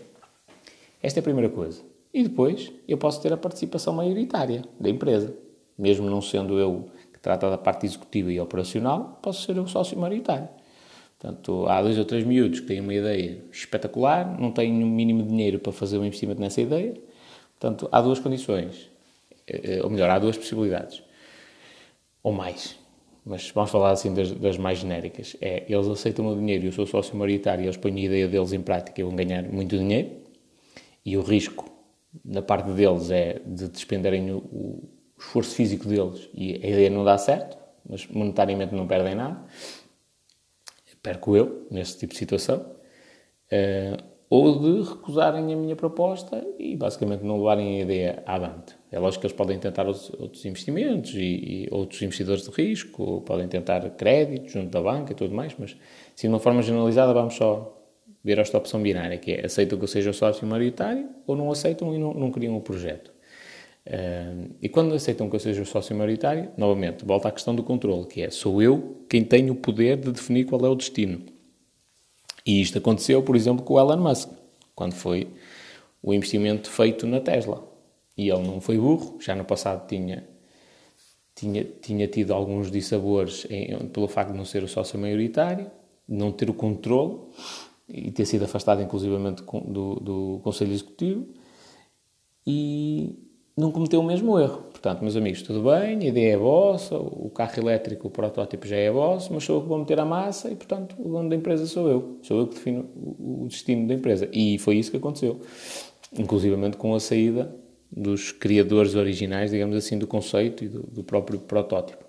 Esta 1.02 1.18
é 1.18 1.20
a 1.20 1.22
primeira 1.22 1.48
coisa. 1.48 1.82
E 2.12 2.22
depois 2.22 2.72
eu 2.88 2.98
posso 2.98 3.20
ter 3.22 3.32
a 3.32 3.36
participação 3.36 3.92
maioritária 3.92 4.64
da 4.78 4.90
empresa. 4.90 5.34
Mesmo 5.78 6.10
não 6.10 6.20
sendo 6.20 6.58
eu 6.58 6.90
que 7.12 7.20
trata 7.20 7.48
da 7.48 7.56
parte 7.56 7.86
executiva 7.86 8.32
e 8.32 8.40
operacional, 8.40 9.18
posso 9.22 9.42
ser 9.42 9.56
eu 9.56 9.66
sócio 9.66 9.98
maioritário. 9.98 10.48
Portanto, 11.20 11.66
há 11.68 11.82
dois 11.82 11.98
ou 11.98 12.04
três 12.06 12.24
miúdos 12.24 12.60
que 12.60 12.66
têm 12.66 12.80
uma 12.80 12.94
ideia 12.94 13.42
espetacular, 13.52 14.40
não 14.40 14.50
têm 14.50 14.82
o 14.82 14.86
mínimo 14.86 15.22
dinheiro 15.22 15.58
para 15.58 15.70
fazer 15.70 15.98
um 15.98 16.04
investimento 16.04 16.40
nessa 16.40 16.62
ideia. 16.62 16.94
Portanto, 17.58 17.90
há 17.92 18.00
duas 18.00 18.18
condições. 18.18 18.90
Eh, 19.46 19.76
eh, 19.76 19.82
ou 19.82 19.90
melhor, 19.90 20.08
há 20.08 20.18
duas 20.18 20.38
possibilidades. 20.38 21.02
Ou 22.22 22.32
mais. 22.32 22.78
Mas 23.22 23.50
vamos 23.50 23.70
falar 23.70 23.90
assim 23.90 24.14
das, 24.14 24.32
das 24.32 24.56
mais 24.56 24.78
genéricas. 24.78 25.36
É, 25.42 25.64
eles 25.68 25.86
aceitam 25.88 26.26
o 26.26 26.34
dinheiro 26.34 26.64
e 26.64 26.68
eu 26.68 26.72
sou 26.72 26.86
sócio 26.86 27.14
maioritário 27.14 27.64
e 27.64 27.66
eles 27.66 27.76
põem 27.76 27.96
a 27.96 28.00
ideia 28.00 28.26
deles 28.26 28.54
em 28.54 28.62
prática 28.62 28.98
e 28.98 29.04
vão 29.04 29.14
ganhar 29.14 29.42
muito 29.42 29.76
dinheiro. 29.76 30.08
E 31.04 31.18
o 31.18 31.20
risco 31.20 31.70
da 32.24 32.40
parte 32.40 32.70
deles 32.70 33.10
é 33.10 33.42
de 33.44 33.68
despenderem 33.68 34.30
o, 34.30 34.38
o 34.38 34.88
esforço 35.18 35.54
físico 35.54 35.86
deles 35.86 36.30
e 36.32 36.54
a 36.54 36.66
ideia 36.66 36.88
não 36.88 37.04
dá 37.04 37.18
certo, 37.18 37.58
mas 37.86 38.06
monetariamente 38.06 38.74
não 38.74 38.86
perdem 38.86 39.14
nada. 39.14 39.44
Perco 41.02 41.36
eu, 41.36 41.66
nesse 41.70 41.98
tipo 41.98 42.12
de 42.12 42.18
situação. 42.18 42.76
Uh, 43.52 44.10
ou 44.30 44.60
de 44.60 44.88
recusarem 44.88 45.52
a 45.52 45.56
minha 45.56 45.74
proposta 45.74 46.46
e 46.56 46.76
basicamente 46.76 47.24
não 47.24 47.38
levarem 47.38 47.80
a 47.80 47.82
ideia 47.82 48.22
avante. 48.24 48.76
É 48.92 48.98
lógico 48.98 49.22
que 49.22 49.26
eles 49.26 49.36
podem 49.36 49.58
tentar 49.58 49.88
outros 49.88 50.44
investimentos 50.44 51.14
e, 51.14 51.18
e, 51.64 51.68
outros 51.72 52.00
investidores 52.00 52.44
de 52.44 52.50
risco, 52.50 53.02
ou 53.02 53.20
podem 53.22 53.48
tentar 53.48 53.80
crédito 53.90 54.48
junto 54.48 54.70
da 54.70 54.80
banca 54.80 55.10
e 55.10 55.16
tudo 55.16 55.34
mais, 55.34 55.52
mas 55.58 55.76
se 56.14 56.22
de 56.22 56.28
uma 56.28 56.38
forma 56.38 56.62
generalizada 56.62 57.12
vamos 57.12 57.34
só 57.34 57.76
ver 58.22 58.38
esta 58.38 58.56
opção 58.56 58.80
binária, 58.80 59.18
que 59.18 59.32
é 59.32 59.46
aceitam 59.46 59.76
que 59.76 59.84
eu 59.84 59.88
seja 59.88 60.12
sócio 60.12 60.46
maioritário 60.46 61.08
ou 61.26 61.34
não 61.34 61.50
aceitam 61.50 61.92
e 61.92 61.98
não, 61.98 62.14
não 62.14 62.30
criam 62.30 62.56
o 62.56 62.60
projeto. 62.60 63.12
Uh, 63.86 64.54
e 64.60 64.68
quando 64.68 64.94
aceitam 64.94 65.28
que 65.28 65.36
eu 65.36 65.40
seja 65.40 65.64
sócio 65.64 65.96
maioritário, 65.96 66.50
novamente, 66.56 67.04
volta 67.04 67.28
à 67.28 67.32
questão 67.32 67.54
do 67.54 67.62
controle, 67.62 68.06
que 68.06 68.22
é 68.22 68.30
sou 68.30 68.62
eu 68.62 69.04
quem 69.08 69.24
tenho 69.24 69.54
o 69.54 69.56
poder 69.56 69.96
de 69.96 70.12
definir 70.12 70.44
qual 70.44 70.64
é 70.64 70.68
o 70.68 70.74
destino. 70.74 71.24
E 72.44 72.60
isto 72.60 72.78
aconteceu, 72.78 73.22
por 73.22 73.36
exemplo, 73.36 73.64
com 73.64 73.74
o 73.74 73.80
Elon 73.80 73.96
Musk, 73.96 74.30
quando 74.74 74.94
foi 74.94 75.28
o 76.02 76.14
investimento 76.14 76.70
feito 76.70 77.06
na 77.06 77.20
Tesla. 77.20 77.66
E 78.16 78.28
ele 78.28 78.42
não 78.42 78.60
foi 78.60 78.78
burro, 78.78 79.18
já 79.20 79.34
no 79.34 79.44
passado 79.44 79.86
tinha, 79.88 80.28
tinha, 81.34 81.64
tinha 81.64 82.06
tido 82.06 82.32
alguns 82.32 82.70
dissabores 82.70 83.46
em, 83.48 83.88
pelo 83.88 84.08
facto 84.08 84.32
de 84.32 84.36
não 84.36 84.44
ser 84.44 84.62
o 84.62 84.68
sócio 84.68 84.98
maioritário, 84.98 85.70
não 86.08 86.32
ter 86.32 86.50
o 86.50 86.54
controle 86.54 87.18
e 87.88 88.10
ter 88.10 88.26
sido 88.26 88.44
afastado 88.44 88.82
inclusivamente 88.82 89.42
do, 89.42 89.94
do 89.96 90.40
Conselho 90.42 90.72
Executivo 90.72 91.26
e 92.46 93.29
não 93.60 93.70
cometeu 93.70 94.00
o 94.00 94.02
mesmo 94.02 94.38
erro. 94.38 94.62
Portanto, 94.70 95.02
meus 95.02 95.14
amigos, 95.14 95.42
tudo 95.42 95.62
bem, 95.62 95.98
a 95.98 96.04
ideia 96.04 96.34
é 96.34 96.36
vossa, 96.36 96.96
o 96.96 97.30
carro 97.30 97.52
elétrico, 97.58 98.08
o 98.08 98.10
protótipo 98.10 98.66
já 98.66 98.76
é 98.76 98.90
vosso, 98.90 99.32
mas 99.32 99.44
sou 99.44 99.56
eu 99.56 99.62
que 99.62 99.68
vou 99.68 99.78
meter 99.78 100.00
a 100.00 100.04
massa 100.04 100.50
e, 100.50 100.56
portanto, 100.56 100.96
o 100.98 101.08
dono 101.10 101.28
da 101.28 101.36
empresa 101.36 101.66
sou 101.66 101.88
eu. 101.88 102.18
Sou 102.22 102.40
eu 102.40 102.46
que 102.46 102.54
defino 102.54 102.88
o 102.96 103.46
destino 103.46 103.86
da 103.86 103.94
empresa. 103.94 104.28
E 104.32 104.58
foi 104.58 104.76
isso 104.76 104.90
que 104.90 104.96
aconteceu. 104.96 105.40
Inclusivamente 106.18 106.76
com 106.78 106.94
a 106.94 107.00
saída 107.00 107.54
dos 107.92 108.32
criadores 108.32 108.94
originais, 108.94 109.50
digamos 109.50 109.76
assim, 109.76 109.98
do 109.98 110.06
conceito 110.06 110.64
e 110.64 110.68
do, 110.68 110.82
do 110.82 111.04
próprio 111.04 111.38
protótipo. 111.40 112.04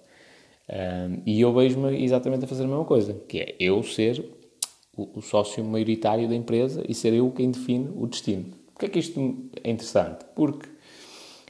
Um, 0.69 1.21
e 1.25 1.41
eu 1.41 1.53
vejo-me 1.53 2.01
exatamente 2.01 2.45
a 2.45 2.47
fazer 2.47 2.63
a 2.63 2.67
mesma 2.67 2.85
coisa, 2.85 3.13
que 3.27 3.39
é 3.39 3.55
eu 3.59 3.83
ser 3.83 4.23
o, 4.95 5.19
o, 5.19 5.21
sócio 5.21 5.63
maioritário 5.65 6.29
da 6.29 6.35
empresa 6.35 6.83
e 6.87 6.93
ser 6.93 7.13
eu 7.13 7.29
quem 7.31 7.51
define 7.51 7.89
o 7.95 8.07
destino. 8.07 8.45
Porquê 8.67 8.85
é 8.85 8.89
que 8.89 8.99
isto 8.99 9.49
é 9.61 9.69
interessante? 9.69 10.23
Porque 10.33 10.70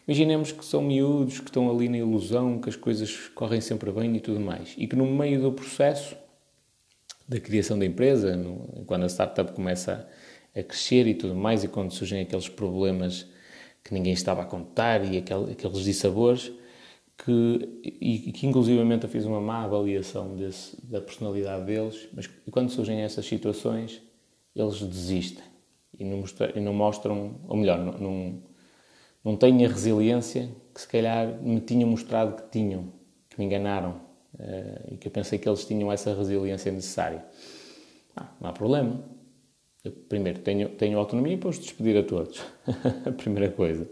imaginemos 0.08 0.52
que 0.52 0.64
são 0.64 0.82
miúdos 0.82 1.40
que 1.40 1.46
estão 1.46 1.70
ali 1.70 1.90
na 1.90 1.98
ilusão, 1.98 2.60
que 2.60 2.70
as 2.70 2.76
coisas 2.76 3.30
correm 3.30 3.62
sempre 3.62 3.92
bem 3.92 4.16
e 4.16 4.20
tudo 4.20 4.40
mais, 4.40 4.74
e 4.78 4.88
que 4.88 4.96
no 4.96 5.06
meio 5.06 5.42
do 5.42 5.52
processo 5.52 6.16
da 7.28 7.40
criação 7.40 7.80
da 7.80 7.86
empresa, 7.86 8.36
no, 8.36 8.84
quando 8.86 9.04
a 9.04 9.10
startup 9.10 9.52
começa 9.54 10.08
a, 10.56 10.60
a 10.60 10.64
crescer 10.64 11.08
e 11.08 11.14
tudo 11.14 11.36
mais, 11.36 11.64
e 11.64 11.68
quando 11.68 11.92
surgem 11.92 12.22
aqueles 12.22 12.50
problemas 12.50 13.28
que 13.84 13.94
ninguém 13.94 14.14
estava 14.14 14.42
a 14.42 14.46
contar 14.46 15.04
e 15.06 15.18
aquel, 15.18 15.46
aqueles 15.46 15.84
dissabores, 15.84 16.52
que, 17.18 17.82
e 18.02 18.32
que 18.32 18.48
inclusivamente 18.48 19.04
eu 19.04 19.10
fiz 19.10 19.26
uma 19.26 19.40
má 19.40 19.64
avaliação 19.64 20.36
desse, 20.36 20.76
da 20.86 21.00
personalidade 21.00 21.66
deles, 21.66 22.10
mas 22.14 22.28
quando 22.50 22.70
surgem 22.70 23.02
essas 23.02 23.26
situações, 23.26 24.02
eles 24.56 24.82
desistem. 24.82 25.44
E 25.98 26.04
não, 26.04 26.74
mostram, 26.74 27.40
ou 27.48 27.56
melhor, 27.56 27.78
não, 27.78 27.94
não, 28.00 28.44
não 29.24 29.36
têm 29.36 29.66
a 29.66 29.68
resiliência 29.68 30.50
que 30.74 30.82
se 30.82 30.88
calhar 30.88 31.42
me 31.42 31.60
tinham 31.60 31.90
mostrado 31.90 32.42
que 32.42 32.50
tinham, 32.50 32.92
que 33.30 33.38
me 33.40 33.46
enganaram 33.46 34.02
uh, 34.36 34.94
e 34.94 34.98
que 34.98 35.08
eu 35.08 35.12
pensei 35.12 35.38
que 35.38 35.48
eles 35.48 35.66
tinham 35.66 35.92
essa 35.92 36.14
resiliência 36.14 36.72
necessária. 36.72 37.24
Ah, 38.16 38.30
não 38.40 38.50
há 38.50 38.54
problema. 38.54 39.04
Eu, 39.84 39.92
primeiro, 39.92 40.40
tenho, 40.40 40.70
tenho 40.70 40.98
autonomia 40.98 41.38
para 41.38 41.50
os 41.50 41.60
despedir 41.60 41.98
a 41.98 42.04
todos, 42.04 42.42
a 43.06 43.12
primeira 43.12 43.52
coisa. 43.52 43.90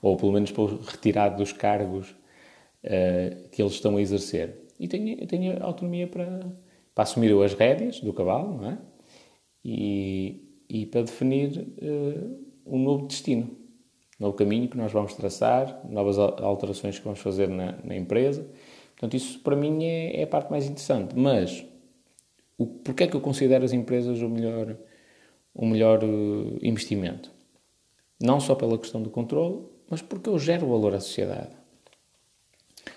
Ou 0.00 0.16
pelo 0.16 0.32
menos 0.32 0.50
para 0.50 0.62
os 0.62 0.86
retirar 0.86 1.30
dos 1.30 1.52
cargos 1.52 2.10
uh, 2.10 3.48
que 3.50 3.60
eles 3.60 3.72
estão 3.72 3.96
a 3.96 4.00
exercer. 4.00 4.68
E 4.78 4.86
tenho, 4.86 5.26
tenho 5.26 5.62
autonomia 5.62 6.06
para, 6.06 6.40
para 6.94 7.02
assumir 7.02 7.32
as 7.42 7.54
rédeas 7.54 8.00
do 8.00 8.12
cavalo, 8.12 8.58
não 8.58 8.70
é? 8.70 8.78
E, 9.64 10.64
e 10.68 10.86
para 10.86 11.02
definir 11.02 11.58
uh, 11.82 12.44
um 12.64 12.78
novo 12.78 13.06
destino, 13.06 13.50
novo 14.18 14.36
caminho 14.36 14.68
que 14.68 14.76
nós 14.76 14.92
vamos 14.92 15.14
traçar, 15.14 15.80
novas 15.88 16.18
alterações 16.18 16.98
que 16.98 17.04
vamos 17.04 17.20
fazer 17.20 17.48
na, 17.48 17.78
na 17.84 17.96
empresa. 17.96 18.48
Portanto, 18.90 19.14
isso 19.14 19.38
para 19.40 19.54
mim 19.54 19.84
é, 19.84 20.20
é, 20.20 20.22
a 20.24 20.26
parte 20.26 20.50
mais 20.50 20.64
interessante. 20.64 21.16
Mas, 21.16 21.64
o, 22.56 22.66
porquê 22.66 23.04
é 23.04 23.06
que 23.06 23.14
eu 23.14 23.20
considero 23.20 23.64
as 23.64 23.72
empresas 23.72 24.20
o 24.20 24.28
melhor, 24.28 24.76
o 25.54 25.64
melhor 25.64 26.02
uh, 26.02 26.58
investimento? 26.60 27.30
Não 28.20 28.40
só 28.40 28.56
pela 28.56 28.76
questão 28.76 29.00
do 29.00 29.10
controle, 29.10 29.64
mas 29.88 30.02
porque 30.02 30.28
eu 30.28 30.38
gero 30.38 30.66
valor 30.66 30.94
à 30.94 31.00
sociedade. 31.00 31.56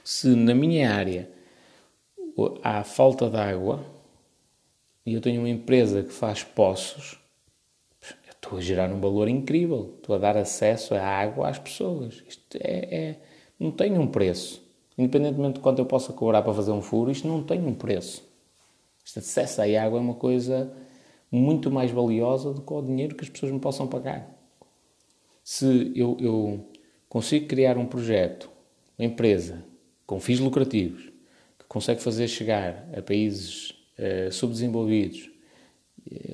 Se 0.04 0.36
na 0.36 0.56
minha 0.56 0.92
área 0.92 1.30
há 2.64 2.84
falta 2.84 3.30
de 3.30 3.38
água 3.38 3.86
e 5.06 5.14
eu 5.14 5.22
tenho 5.22 5.42
uma 5.42 5.50
empresa 5.50 6.02
que 6.02 6.12
faz 6.12 6.44
poços, 6.44 7.21
estou 8.52 8.60
a 8.60 8.62
gerar 8.62 8.92
um 8.92 9.00
valor 9.00 9.30
incrível. 9.30 9.96
Estou 9.98 10.16
a 10.16 10.20
dar 10.20 10.36
acesso 10.36 10.94
à 10.94 11.02
água 11.02 11.48
às 11.48 11.58
pessoas. 11.58 12.22
Isto 12.28 12.58
é, 12.60 12.96
é, 12.96 13.20
não 13.58 13.72
tem 13.72 13.98
um 13.98 14.08
preço. 14.08 14.62
Independentemente 14.98 15.56
de 15.56 15.60
quanto 15.62 15.80
eu 15.80 15.86
possa 15.86 16.12
cobrar 16.12 16.42
para 16.42 16.54
fazer 16.54 16.72
um 16.72 16.82
furo, 16.82 17.10
isto 17.10 17.28
não 17.28 17.42
tem 17.42 17.66
um 17.66 17.74
preço. 17.74 18.24
Este 19.06 19.20
acesso 19.20 19.62
à 19.62 19.66
água 19.82 19.98
é 19.98 20.02
uma 20.02 20.16
coisa 20.16 20.72
muito 21.32 21.72
mais 21.72 21.92
valiosa 21.92 22.54
do 22.54 22.62
que 22.62 22.74
o 22.74 22.82
dinheiro 22.82 23.16
que 23.16 23.24
as 23.24 23.30
pessoas 23.30 23.52
me 23.52 23.60
possam 23.60 23.88
pagar. 23.88 24.30
Se 25.44 25.92
eu, 25.96 26.18
eu 26.20 26.70
consigo 27.08 27.48
criar 27.48 27.78
um 27.78 27.86
projeto, 27.86 28.50
uma 29.00 29.06
empresa 29.06 29.64
com 30.06 30.20
fins 30.20 30.40
lucrativos, 30.40 31.06
que 31.58 31.66
consegue 31.70 32.02
fazer 32.02 32.28
chegar 32.28 32.88
a 32.96 33.02
países 33.02 33.72
uh, 33.98 34.32
subdesenvolvidos, 34.32 35.31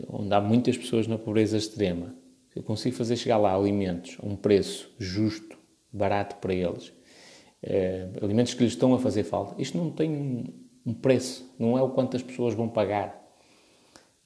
onde 0.10 0.34
há 0.34 0.42
muitas 0.42 0.78
pessoas 0.78 1.08
na 1.08 1.18
pobreza 1.18 1.58
extrema, 1.58 2.16
eu 2.56 2.64
consigo 2.64 2.96
fazer 2.96 3.16
chegar 3.16 3.38
lá 3.38 3.54
alimentos 3.54 4.18
a 4.22 4.26
um 4.26 4.36
preço 4.36 4.94
justo, 4.98 5.58
barato 5.92 6.38
para 6.38 6.54
eles, 6.54 6.90
uh, 6.90 8.24
alimentos 8.24 8.54
que 8.54 8.64
lhes 8.64 8.74
estão 8.74 8.94
a 8.94 9.00
fazer 9.00 9.24
falta, 9.24 9.62
isto 9.62 9.78
não 9.78 9.92
tem 9.92 10.10
um, 10.12 10.44
um 10.86 10.94
preço, 10.94 11.54
não 11.60 11.78
é 11.78 11.82
o 11.82 11.90
quanto 11.90 12.18
as 12.18 12.24
pessoas 12.24 12.54
vão 12.54 12.68
pagar. 12.68 13.26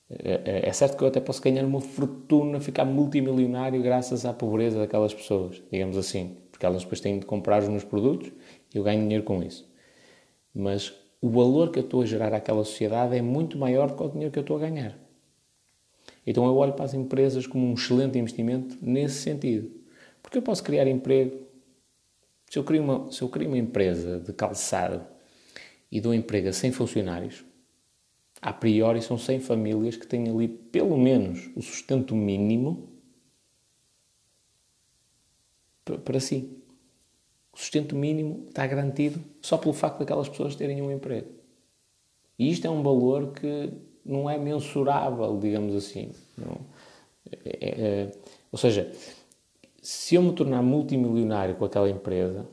É, 0.09 0.67
é 0.67 0.73
certo 0.73 0.97
que 0.97 1.03
eu 1.03 1.07
até 1.07 1.21
posso 1.21 1.41
ganhar 1.41 1.63
uma 1.63 1.79
fortuna, 1.79 2.59
ficar 2.59 2.83
multimilionário 2.83 3.81
graças 3.81 4.25
à 4.25 4.33
pobreza 4.33 4.77
daquelas 4.77 5.13
pessoas, 5.13 5.63
digamos 5.71 5.97
assim, 5.97 6.37
porque 6.51 6.65
elas 6.65 6.83
depois 6.83 6.99
têm 6.99 7.17
de 7.17 7.25
comprar 7.25 7.63
os 7.63 7.69
meus 7.69 7.83
produtos 7.83 8.31
e 8.73 8.77
eu 8.77 8.83
ganho 8.83 9.01
dinheiro 9.01 9.23
com 9.23 9.41
isso. 9.41 9.69
Mas 10.53 10.93
o 11.21 11.29
valor 11.29 11.71
que 11.71 11.79
eu 11.79 11.83
estou 11.83 12.01
a 12.01 12.05
gerar 12.05 12.33
àquela 12.33 12.63
sociedade 12.65 13.15
é 13.15 13.21
muito 13.21 13.57
maior 13.57 13.89
do 13.89 13.95
que 13.95 14.03
o 14.03 14.09
dinheiro 14.09 14.31
que 14.31 14.39
eu 14.39 14.41
estou 14.41 14.57
a 14.57 14.59
ganhar. 14.59 15.00
Então 16.25 16.45
eu 16.45 16.55
olho 16.55 16.73
para 16.73 16.85
as 16.85 16.93
empresas 16.93 17.47
como 17.47 17.65
um 17.65 17.73
excelente 17.73 18.17
investimento 18.17 18.77
nesse 18.81 19.21
sentido. 19.21 19.71
Porque 20.21 20.37
eu 20.37 20.41
posso 20.41 20.63
criar 20.63 20.87
emprego. 20.87 21.47
Se 22.49 22.59
eu 22.59 22.63
crio 22.63 22.83
uma, 22.83 23.11
se 23.11 23.21
eu 23.21 23.29
crio 23.29 23.47
uma 23.47 23.57
empresa 23.57 24.19
de 24.19 24.33
calçado 24.33 25.05
e 25.91 25.99
dou 25.99 26.13
emprego 26.13 26.49
a 26.49 26.53
100 26.53 26.71
funcionários, 26.73 27.43
a 28.41 28.51
priori 28.51 29.01
são 29.01 29.17
100 29.17 29.39
famílias 29.39 29.95
que 29.95 30.07
têm 30.07 30.29
ali 30.29 30.47
pelo 30.47 30.97
menos 30.97 31.49
o 31.55 31.61
sustento 31.61 32.15
mínimo 32.15 32.89
para 36.03 36.19
si. 36.19 36.57
O 37.53 37.57
sustento 37.57 37.95
mínimo 37.95 38.45
está 38.47 38.65
garantido 38.65 39.21
só 39.41 39.57
pelo 39.57 39.73
facto 39.73 39.99
daquelas 39.99 40.29
pessoas 40.29 40.55
terem 40.55 40.81
um 40.81 40.91
emprego. 40.91 41.29
E 42.39 42.49
isto 42.49 42.65
é 42.65 42.69
um 42.69 42.81
valor 42.81 43.33
que 43.33 43.71
não 44.05 44.29
é 44.29 44.37
mensurável, 44.37 45.37
digamos 45.39 45.75
assim. 45.75 46.11
É, 47.31 47.49
é, 47.59 47.69
é 47.69 48.11
ou 48.51 48.57
seja, 48.57 48.91
se 49.81 50.15
eu 50.15 50.21
me 50.21 50.33
tornar 50.33 50.61
multimilionário 50.61 51.55
com 51.55 51.65
aquela 51.65 51.89
empresa, 51.89 52.47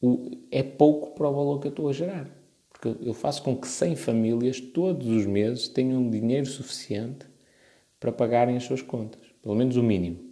o, 0.00 0.30
é 0.50 0.62
pouco 0.62 1.14
para 1.14 1.28
o 1.28 1.34
valor 1.34 1.58
que 1.60 1.66
eu 1.66 1.70
estou 1.70 1.88
a 1.88 1.92
gerar. 1.92 2.30
Porque 2.70 2.96
eu 3.04 3.12
faço 3.12 3.42
com 3.42 3.56
que 3.56 3.66
100 3.66 3.96
famílias, 3.96 4.60
todos 4.60 5.08
os 5.08 5.26
meses, 5.26 5.68
tenham 5.68 6.08
dinheiro 6.08 6.46
suficiente 6.46 7.26
para 7.98 8.12
pagarem 8.12 8.56
as 8.56 8.64
suas 8.64 8.82
contas. 8.82 9.20
Pelo 9.42 9.56
menos 9.56 9.76
o 9.76 9.82
mínimo. 9.82 10.28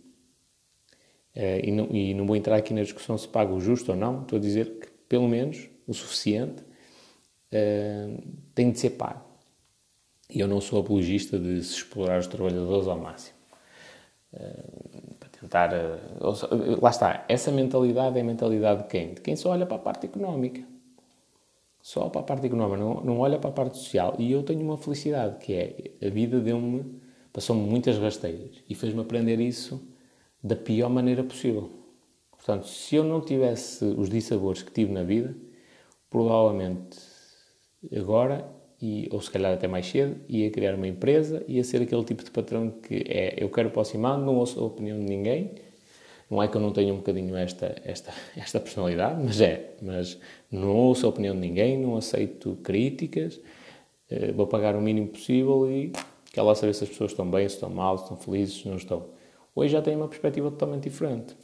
Uh, 1.35 1.61
e, 1.65 1.73
não, 1.73 1.89
e, 1.91 2.15
não, 2.15 2.27
vou 2.27 2.37
entrar 2.37 2.57
aqui 2.57 2.73
na 2.73 2.83
discussão 2.83 3.19
se 3.19 3.29
paga 3.29 3.53
o 3.53 3.61
justo 3.61 3.93
ou 3.93 3.99
não, 3.99 4.23
estou 4.23 4.39
a 4.39 4.41
dizer 4.41 4.79
que 4.79 4.87
pelo 5.07 5.29
menos 5.29 5.69
o 5.87 5.93
suficiente 5.93 6.63
uh, 6.63 8.23
tem 8.55 8.71
de 8.71 8.79
ser 8.79 8.91
pago. 8.91 9.23
E 10.29 10.41
eu 10.41 10.49
não 10.49 10.61
sou 10.61 10.81
apologista 10.81 11.39
de 11.39 11.63
se 11.63 11.75
explorar 11.75 12.19
os 12.19 12.27
trabalhadores 12.27 12.89
ao 12.89 12.99
máximo. 12.99 13.37
Uh, 14.33 15.15
para 15.19 15.29
tentar. 15.29 15.71
lá 16.83 16.91
está, 16.91 17.25
essa 17.29 17.51
mentalidade 17.51 18.19
é 18.19 18.21
a 18.21 18.25
mentalidade 18.25 18.83
de 18.83 18.89
quem? 18.89 19.15
De 19.15 19.21
quem 19.21 19.37
só 19.37 19.51
olha 19.51 19.65
para 19.65 19.77
a 19.77 19.81
parte 19.81 20.07
económica 20.07 20.63
só 21.87 22.09
para 22.09 22.21
a 22.21 22.25
parte 22.25 22.45
económica, 22.45 22.79
não, 22.79 22.95
não 23.01 23.21
olha 23.21 23.39
para 23.39 23.49
a 23.49 23.53
parte 23.53 23.79
social. 23.79 24.17
E 24.19 24.33
eu 24.33 24.43
tenho 24.43 24.61
uma 24.61 24.77
felicidade, 24.77 25.39
que 25.39 25.55
é 25.55 25.93
a 26.05 26.11
vida 26.11 26.41
deu-me, 26.41 27.01
passou-me 27.33 27.63
muitas 27.65 27.97
rasteiras 27.97 28.57
e 28.69 28.75
fez-me 28.75 29.03
aprender 29.03 29.39
isso 29.39 29.81
da 30.43 30.57
pior 30.57 30.91
maneira 30.91 31.23
possível. 31.23 31.71
Portanto, 32.33 32.67
se 32.67 32.97
eu 32.97 33.05
não 33.05 33.21
tivesse 33.21 33.85
os 33.85 34.11
dissabores 34.11 34.65
que 34.65 34.73
tive 34.73 34.91
na 34.91 35.05
vida, 35.05 35.37
provavelmente 36.11 36.99
agora, 37.97 38.45
e, 38.81 39.09
ou 39.11 39.21
se 39.21 39.31
calhar 39.31 39.53
até 39.55 39.67
mais 39.67 39.87
cedo, 39.87 40.17
ia 40.29 40.51
criar 40.51 40.75
uma 40.75 40.87
empresa, 40.87 41.43
ia 41.49 41.65
ser 41.65 41.83
aquele 41.83 42.05
tipo 42.05 42.23
de 42.23 42.31
patrão 42.31 42.71
que 42.71 43.05
é 43.09 43.35
eu 43.39 43.49
quero 43.49 43.69
aproximar, 43.69 44.19
não 44.19 44.37
ouço 44.37 44.61
a 44.61 44.65
opinião 44.65 44.99
de 44.99 45.05
ninguém, 45.05 45.53
não 46.31 46.43
é 46.43 46.49
que 46.49 46.57
eu 46.57 46.61
não 46.61 46.73
tenha 46.73 46.93
um 46.93 46.97
bocadinho 46.97 47.37
esta, 47.37 47.75
esta, 47.85 48.13
esta 48.37 48.61
personalidade, 48.61 49.23
mas 49.23 49.41
é. 49.41 49.75
Mas 49.81 50.19
não 50.51 50.75
ouço 50.77 51.07
a 51.07 51.09
opinião 51.09 51.35
de 51.35 51.41
ninguém, 51.41 51.79
não 51.79 51.97
aceito 51.97 52.59
críticas, 52.63 53.41
eh, 54.11 54.33
vou 54.33 54.47
pagar 54.47 54.75
o 54.77 54.81
mínimo 54.81 55.09
possível 55.09 55.71
e 55.71 55.93
quero 56.33 56.47
lá 56.47 56.55
saber 56.55 56.75
se 56.75 56.85
as 56.85 56.91
pessoas 56.91 57.13
estão 57.13 57.31
bem, 57.31 57.49
se 57.49 57.55
estão 57.55 57.71
mal, 57.71 57.97
se 57.97 58.05
estão 58.05 58.17
felizes, 58.17 58.61
se 58.63 58.69
não 58.69 58.77
estão. 58.77 59.07
Hoje 59.55 59.73
já 59.73 59.81
tenho 59.81 59.99
uma 59.99 60.09
perspectiva 60.09 60.51
totalmente 60.51 60.85
diferente. 60.85 61.37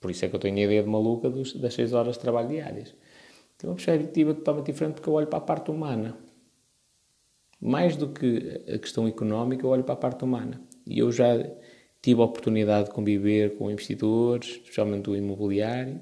Por 0.00 0.10
isso 0.10 0.24
é 0.24 0.28
que 0.28 0.36
eu 0.36 0.40
tenho 0.40 0.56
a 0.56 0.60
ideia 0.60 0.82
de 0.82 0.88
maluca 0.88 1.28
dos, 1.28 1.54
das 1.54 1.74
6 1.74 1.92
horas 1.92 2.14
de 2.14 2.20
trabalho 2.20 2.48
diárias. 2.48 2.94
Tenho 3.58 3.72
uma 3.72 3.76
perspectiva 3.76 4.32
totalmente 4.34 4.66
diferente 4.66 4.94
porque 4.94 5.08
eu 5.08 5.14
olho 5.14 5.26
para 5.26 5.38
a 5.38 5.42
parte 5.42 5.70
humana. 5.70 6.16
Mais 7.60 7.96
do 7.96 8.08
que 8.08 8.62
a 8.72 8.78
questão 8.78 9.06
económica, 9.08 9.64
eu 9.64 9.70
olho 9.70 9.84
para 9.84 9.94
a 9.94 9.96
parte 9.96 10.24
humana. 10.24 10.60
E 10.86 10.98
eu 10.98 11.10
já 11.10 11.34
tive 12.00 12.20
a 12.20 12.24
oportunidade 12.24 12.88
de 12.88 12.94
conviver 12.94 13.56
com 13.56 13.70
investidores, 13.70 14.48
especialmente 14.62 15.10
o 15.10 15.16
imobiliário, 15.16 16.00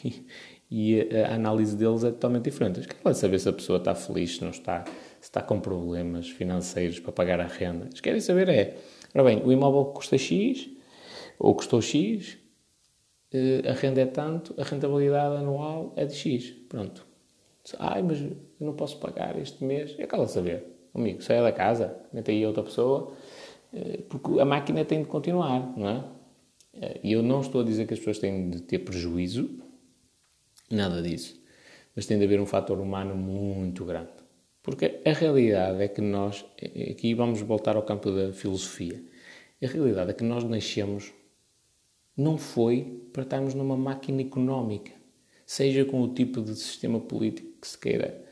e 0.70 1.00
a, 1.00 1.34
análise 1.34 1.76
deles 1.76 2.04
é 2.04 2.10
totalmente 2.10 2.44
diferente. 2.44 2.78
Eles 2.78 2.86
querem 2.86 3.14
saber 3.14 3.38
se 3.38 3.48
a 3.48 3.52
pessoa 3.52 3.78
está 3.78 3.94
feliz, 3.94 4.36
se 4.36 4.42
não 4.42 4.50
está, 4.50 4.84
se 4.84 5.22
está 5.22 5.42
com 5.42 5.60
problemas 5.60 6.28
financeiros 6.28 7.00
para 7.00 7.12
pagar 7.12 7.40
a 7.40 7.46
renda. 7.46 7.86
Eles 7.86 8.00
querem 8.00 8.20
saber 8.20 8.48
é, 8.48 8.76
ora 9.14 9.24
bem, 9.24 9.42
o 9.42 9.50
imóvel 9.50 9.86
custa 9.86 10.18
X, 10.18 10.70
ou 11.38 11.54
custou 11.54 11.80
X, 11.80 12.38
eh, 13.32 13.62
a 13.68 13.72
renda 13.72 14.02
é 14.02 14.06
tanto, 14.06 14.54
a 14.58 14.62
rentabilidade 14.64 15.36
anual 15.36 15.92
é 15.96 16.04
de 16.04 16.14
X. 16.14 16.50
Pronto. 16.68 17.06
Ai, 17.78 18.02
mas 18.02 18.20
eu 18.20 18.36
não 18.60 18.74
posso 18.74 18.98
pagar 18.98 19.38
este 19.38 19.64
mês. 19.64 19.94
É 19.98 20.04
aquela 20.04 20.28
saber. 20.28 20.71
Amigo, 20.94 21.22
saia 21.22 21.42
da 21.42 21.52
casa, 21.52 21.96
mete 22.12 22.30
aí 22.30 22.44
outra 22.46 22.62
pessoa 22.62 23.14
eh, 23.72 24.02
porque 24.08 24.40
a 24.40 24.44
máquina 24.44 24.84
tem 24.84 25.02
de 25.02 25.08
continuar, 25.08 25.76
não 25.76 25.88
é? 25.88 26.04
Eh, 26.74 27.00
e 27.04 27.12
eu 27.12 27.22
não 27.22 27.40
estou 27.40 27.62
a 27.62 27.64
dizer 27.64 27.86
que 27.86 27.94
as 27.94 27.98
pessoas 27.98 28.18
têm 28.18 28.50
de 28.50 28.60
ter 28.60 28.80
prejuízo, 28.80 29.60
nada 30.70 31.02
disso, 31.02 31.40
mas 31.96 32.06
tem 32.06 32.18
de 32.18 32.24
haver 32.24 32.40
um 32.40 32.46
fator 32.46 32.78
humano 32.78 33.14
muito 33.14 33.84
grande. 33.84 34.10
Porque 34.62 35.00
a 35.04 35.12
realidade 35.12 35.82
é 35.82 35.88
que 35.88 36.00
nós, 36.00 36.44
eh, 36.60 36.90
aqui 36.92 37.14
vamos 37.14 37.40
voltar 37.40 37.76
ao 37.76 37.82
campo 37.82 38.10
da 38.10 38.32
filosofia, 38.32 39.02
a 39.62 39.66
realidade 39.66 40.10
é 40.10 40.14
que 40.14 40.24
nós 40.24 40.44
nascemos 40.44 41.12
não 42.16 42.36
foi 42.36 43.00
para 43.12 43.22
estarmos 43.22 43.54
numa 43.54 43.76
máquina 43.76 44.20
económica, 44.20 44.92
seja 45.46 45.84
com 45.84 46.02
o 46.02 46.12
tipo 46.12 46.42
de 46.42 46.54
sistema 46.54 47.00
político 47.00 47.48
que 47.60 47.66
se 47.66 47.78
queira 47.78 48.22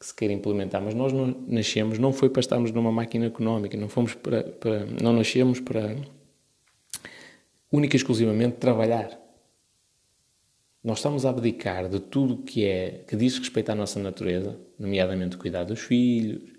que 0.00 0.06
se 0.06 0.14
queira 0.14 0.32
implementar, 0.32 0.80
mas 0.80 0.94
nós 0.94 1.12
não 1.12 1.26
nascemos, 1.46 1.98
não 1.98 2.10
foi 2.10 2.30
para 2.30 2.40
estarmos 2.40 2.72
numa 2.72 2.90
máquina 2.90 3.26
económica, 3.26 3.76
não 3.76 3.86
fomos 3.86 4.14
para, 4.14 4.42
para 4.44 4.86
não 4.86 5.12
nascemos 5.12 5.60
para 5.60 5.94
única 7.70 7.94
e 7.94 7.98
exclusivamente 7.98 8.56
trabalhar. 8.56 9.20
Nós 10.82 11.00
estamos 11.00 11.26
a 11.26 11.30
abdicar 11.30 11.86
de 11.90 12.00
tudo 12.00 12.42
que 12.42 12.64
é 12.64 13.04
que 13.06 13.14
diz 13.14 13.38
respeito 13.38 13.68
à 13.68 13.74
nossa 13.74 14.00
natureza, 14.00 14.58
nomeadamente 14.78 15.36
cuidar 15.36 15.64
dos 15.64 15.80
filhos, 15.80 16.50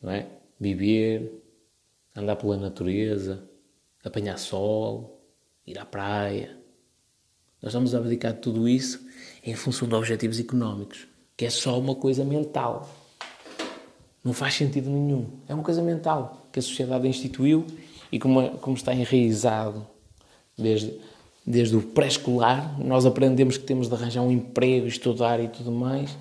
não 0.00 0.10
é? 0.10 0.26
Viver, 0.58 1.30
andar 2.16 2.36
pela 2.36 2.56
natureza, 2.56 3.46
apanhar 4.02 4.38
sol, 4.38 5.22
ir 5.66 5.78
à 5.78 5.84
praia. 5.84 6.56
Nós 7.60 7.72
estamos 7.72 7.94
a 7.94 7.98
abdicar 7.98 8.32
de 8.32 8.40
tudo 8.40 8.66
isso 8.66 9.06
em 9.44 9.54
função 9.54 9.86
de 9.86 9.94
objetivos 9.94 10.40
económicos 10.40 11.10
que 11.40 11.46
é 11.46 11.48
só 11.48 11.78
uma 11.78 11.94
coisa 11.94 12.22
mental. 12.22 12.86
Não 14.22 14.34
faz 14.34 14.52
sentido 14.52 14.90
nenhum. 14.90 15.24
É 15.48 15.54
uma 15.54 15.62
coisa 15.62 15.80
mental 15.80 16.46
que 16.52 16.58
a 16.58 16.62
sociedade 16.62 17.08
instituiu 17.08 17.64
e 18.12 18.18
como, 18.18 18.58
como 18.58 18.76
está 18.76 18.92
enraizado 18.92 19.86
desde, 20.54 21.00
desde 21.46 21.74
o 21.76 21.80
pré-escolar, 21.80 22.78
nós 22.78 23.06
aprendemos 23.06 23.56
que 23.56 23.64
temos 23.64 23.88
de 23.88 23.94
arranjar 23.94 24.20
um 24.20 24.30
emprego, 24.30 24.86
estudar 24.86 25.40
e 25.40 25.48
tudo 25.48 25.72
mais, 25.72 26.14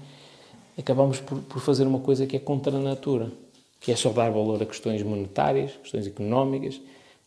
acabamos 0.78 1.20
por, 1.20 1.40
por 1.40 1.60
fazer 1.60 1.86
uma 1.86 2.00
coisa 2.00 2.26
que 2.26 2.38
é 2.38 2.40
contra 2.40 2.78
a 2.78 2.80
natura, 2.80 3.30
que 3.78 3.92
é 3.92 3.98
só 3.98 4.12
dar 4.14 4.32
valor 4.32 4.64
a 4.64 4.66
questões 4.66 5.04
monetárias, 5.04 5.74
questões 5.84 6.08
económicas, 6.08 6.80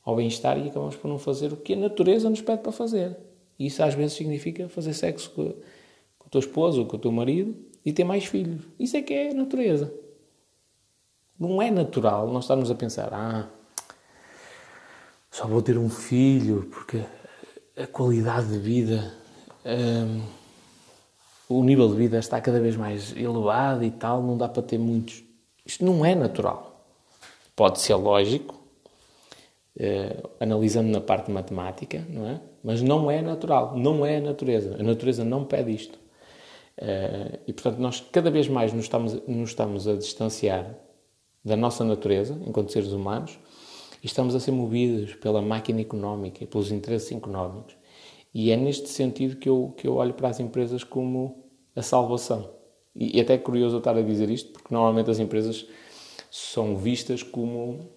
ao 0.02 0.16
bem-estar 0.16 0.56
e 0.56 0.70
acabamos 0.70 0.96
por 0.96 1.08
não 1.08 1.18
fazer 1.18 1.52
o 1.52 1.58
que 1.58 1.74
a 1.74 1.76
natureza 1.76 2.30
nos 2.30 2.40
pede 2.40 2.62
para 2.62 2.72
fazer. 2.72 3.18
E 3.58 3.66
isso 3.66 3.82
às 3.82 3.92
vezes 3.92 4.14
significa 4.14 4.66
fazer 4.66 4.94
sexo 4.94 5.30
com, 5.32 5.52
com 6.18 6.26
a 6.26 6.30
tua 6.30 6.38
esposa 6.38 6.80
ou 6.80 6.86
com 6.86 6.96
o 6.96 6.98
teu 6.98 7.12
marido 7.12 7.70
e 7.84 7.92
ter 7.92 8.04
mais 8.04 8.24
filhos. 8.24 8.62
Isso 8.78 8.96
é 8.96 9.02
que 9.02 9.12
é 9.12 9.34
natureza. 9.34 9.92
Não 11.38 11.60
é 11.60 11.70
natural 11.70 12.28
nós 12.28 12.44
estarmos 12.44 12.70
a 12.70 12.74
pensar, 12.74 13.12
ah, 13.12 13.48
só 15.30 15.46
vou 15.46 15.62
ter 15.62 15.78
um 15.78 15.88
filho 15.88 16.68
porque 16.70 17.02
a 17.76 17.86
qualidade 17.86 18.48
de 18.48 18.58
vida, 18.58 19.14
um, 19.64 20.22
o 21.48 21.64
nível 21.64 21.88
de 21.88 21.96
vida 21.96 22.18
está 22.18 22.40
cada 22.40 22.60
vez 22.60 22.76
mais 22.76 23.16
elevado 23.16 23.82
e 23.82 23.90
tal, 23.90 24.22
não 24.22 24.36
dá 24.36 24.48
para 24.48 24.62
ter 24.62 24.78
muitos. 24.78 25.24
Isto 25.64 25.84
não 25.84 26.04
é 26.04 26.14
natural. 26.14 26.86
pode 27.56 27.80
ser 27.80 27.94
lógico, 27.94 28.54
uh, 29.76 30.30
analisando 30.40 30.90
na 30.90 31.00
parte 31.00 31.30
matemática, 31.30 32.04
não 32.08 32.28
é? 32.28 32.40
Mas 32.62 32.82
não 32.82 33.10
é 33.10 33.20
natural, 33.22 33.76
não 33.76 34.04
é 34.04 34.18
a 34.18 34.20
natureza. 34.20 34.76
A 34.78 34.82
natureza 34.82 35.24
não 35.24 35.44
pede 35.44 35.74
isto. 35.74 35.98
Uh, 36.78 37.38
e, 37.46 37.52
portanto, 37.52 37.78
nós 37.78 38.00
cada 38.00 38.30
vez 38.30 38.48
mais 38.48 38.72
nos 38.72 38.84
estamos, 38.84 39.14
nos 39.26 39.50
estamos 39.50 39.86
a 39.86 39.94
distanciar 39.94 40.74
da 41.44 41.56
nossa 41.56 41.84
natureza, 41.84 42.40
enquanto 42.46 42.72
seres 42.72 42.92
humanos, 42.92 43.38
e 44.02 44.06
estamos 44.06 44.34
a 44.34 44.40
ser 44.40 44.52
movidos 44.52 45.14
pela 45.14 45.42
máquina 45.42 45.80
económica 45.80 46.42
e 46.42 46.46
pelos 46.46 46.72
interesses 46.72 47.12
económicos. 47.12 47.76
E 48.34 48.50
é 48.50 48.56
neste 48.56 48.88
sentido 48.88 49.36
que 49.36 49.48
eu, 49.48 49.74
que 49.76 49.86
eu 49.86 49.94
olho 49.96 50.14
para 50.14 50.28
as 50.28 50.40
empresas 50.40 50.82
como 50.82 51.44
a 51.76 51.82
salvação. 51.82 52.50
E, 52.94 53.18
e 53.18 53.20
até 53.20 53.34
é 53.34 53.38
curioso 53.38 53.76
eu 53.76 53.78
estar 53.78 53.96
a 53.96 54.02
dizer 54.02 54.30
isto, 54.30 54.52
porque 54.52 54.72
normalmente 54.72 55.10
as 55.10 55.18
empresas 55.18 55.66
são 56.30 56.76
vistas 56.76 57.22
como, 57.22 57.90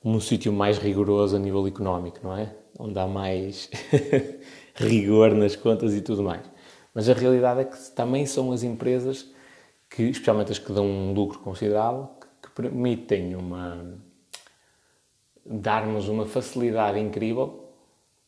como 0.00 0.16
um 0.16 0.20
sítio 0.20 0.52
mais 0.52 0.78
rigoroso 0.78 1.36
a 1.36 1.38
nível 1.38 1.66
económico, 1.66 2.18
não 2.22 2.36
é? 2.36 2.54
Onde 2.78 2.98
há 2.98 3.06
mais 3.06 3.68
rigor 4.74 5.34
nas 5.34 5.54
contas 5.54 5.94
e 5.94 6.00
tudo 6.00 6.22
mais. 6.22 6.42
Mas 6.94 7.08
a 7.08 7.12
realidade 7.12 7.60
é 7.60 7.64
que 7.64 7.76
também 7.92 8.26
são 8.26 8.52
as 8.52 8.62
empresas 8.62 9.30
que, 9.88 10.04
especialmente 10.04 10.52
as 10.52 10.58
que 10.58 10.72
dão 10.72 10.86
um 10.86 11.12
lucro 11.12 11.38
considerável, 11.40 12.08
que, 12.42 12.50
permitem 12.50 13.34
uma 13.34 13.98
dar-nos 15.44 16.08
uma 16.08 16.26
facilidade 16.26 16.98
incrível 16.98 17.70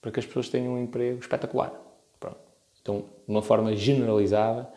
para 0.00 0.10
que 0.10 0.18
as 0.18 0.26
pessoas 0.26 0.48
tenham 0.48 0.74
um 0.74 0.82
emprego 0.82 1.20
espetacular. 1.20 1.72
Pronto. 2.18 2.38
Então, 2.80 3.04
de 3.26 3.32
uma 3.32 3.42
forma 3.42 3.76
generalizada, 3.76 4.68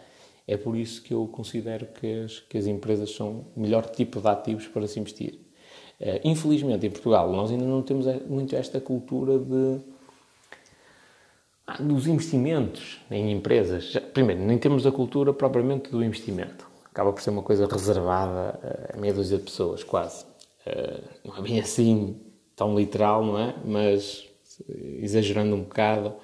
é 0.47 0.57
por 0.57 0.75
isso 0.75 1.01
que 1.01 1.13
eu 1.13 1.27
considero 1.27 1.87
que 1.87 2.23
as, 2.23 2.39
que 2.39 2.57
as 2.57 2.67
empresas 2.67 3.11
são 3.11 3.47
o 3.55 3.61
melhor 3.61 3.85
tipo 3.85 4.21
de 4.21 4.27
ativos 4.27 4.67
para 4.67 4.87
se 4.87 4.99
investir. 4.99 5.39
Uh, 5.99 6.19
infelizmente, 6.23 6.85
em 6.85 6.91
Portugal, 6.91 7.31
nós 7.31 7.51
ainda 7.51 7.65
não 7.65 7.81
temos 7.81 8.05
muito 8.27 8.55
esta 8.55 8.79
cultura 8.79 9.39
de 9.39 9.79
dos 11.79 12.07
investimentos 12.07 13.01
em 13.09 13.31
empresas. 13.31 13.93
Primeiro, 14.13 14.41
nem 14.41 14.57
temos 14.57 14.85
a 14.85 14.91
cultura 14.91 15.33
propriamente 15.33 15.89
do 15.89 16.03
investimento. 16.03 16.67
Acaba 16.85 17.11
por 17.11 17.21
ser 17.21 17.31
uma 17.31 17.41
coisa 17.41 17.67
reservada 17.67 18.89
a 18.93 18.97
meia 18.97 19.13
dúzia 19.13 19.37
de 19.37 19.43
pessoas, 19.43 19.83
quase. 19.83 20.25
Uh, 20.65 21.03
não 21.25 21.37
é 21.37 21.41
bem 21.41 21.59
assim 21.59 22.21
tão 22.55 22.77
literal, 22.77 23.25
não 23.25 23.39
é? 23.39 23.55
Mas 23.65 24.27
exagerando 24.69 25.55
um 25.55 25.63
bocado, 25.63 26.15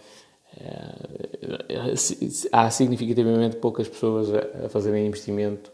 eh, 0.57 1.93
há 2.53 2.69
significativamente 2.69 3.57
poucas 3.57 3.89
pessoas 3.89 4.29
a 4.33 4.69
fazerem 4.69 5.05
investimento, 5.05 5.69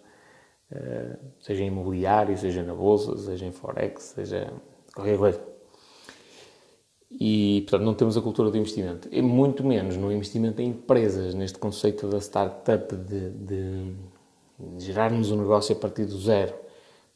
seja 1.39 1.61
em 1.61 1.67
imobiliário, 1.67 2.35
seja 2.35 2.63
na 2.63 2.73
bolsa, 2.73 3.15
seja 3.19 3.45
em 3.45 3.51
forex, 3.51 4.13
seja 4.15 4.51
qualquer 4.95 5.19
coisa. 5.19 5.56
E, 7.09 7.61
portanto, 7.61 7.85
não 7.85 7.93
temos 7.93 8.17
a 8.17 8.21
cultura 8.21 8.51
do 8.51 8.57
investimento. 8.57 9.07
E 9.11 9.21
muito 9.21 9.63
menos 9.63 9.95
no 9.95 10.11
investimento 10.11 10.61
em 10.61 10.69
empresas, 10.69 11.33
neste 11.33 11.57
conceito 11.57 12.07
da 12.07 12.19
startup, 12.19 12.95
de, 12.95 13.29
de, 13.29 13.95
gerarmos 14.77 15.31
um 15.31 15.37
negócio 15.37 15.75
a 15.75 15.79
partir 15.79 16.05
do 16.05 16.19
zero. 16.19 16.53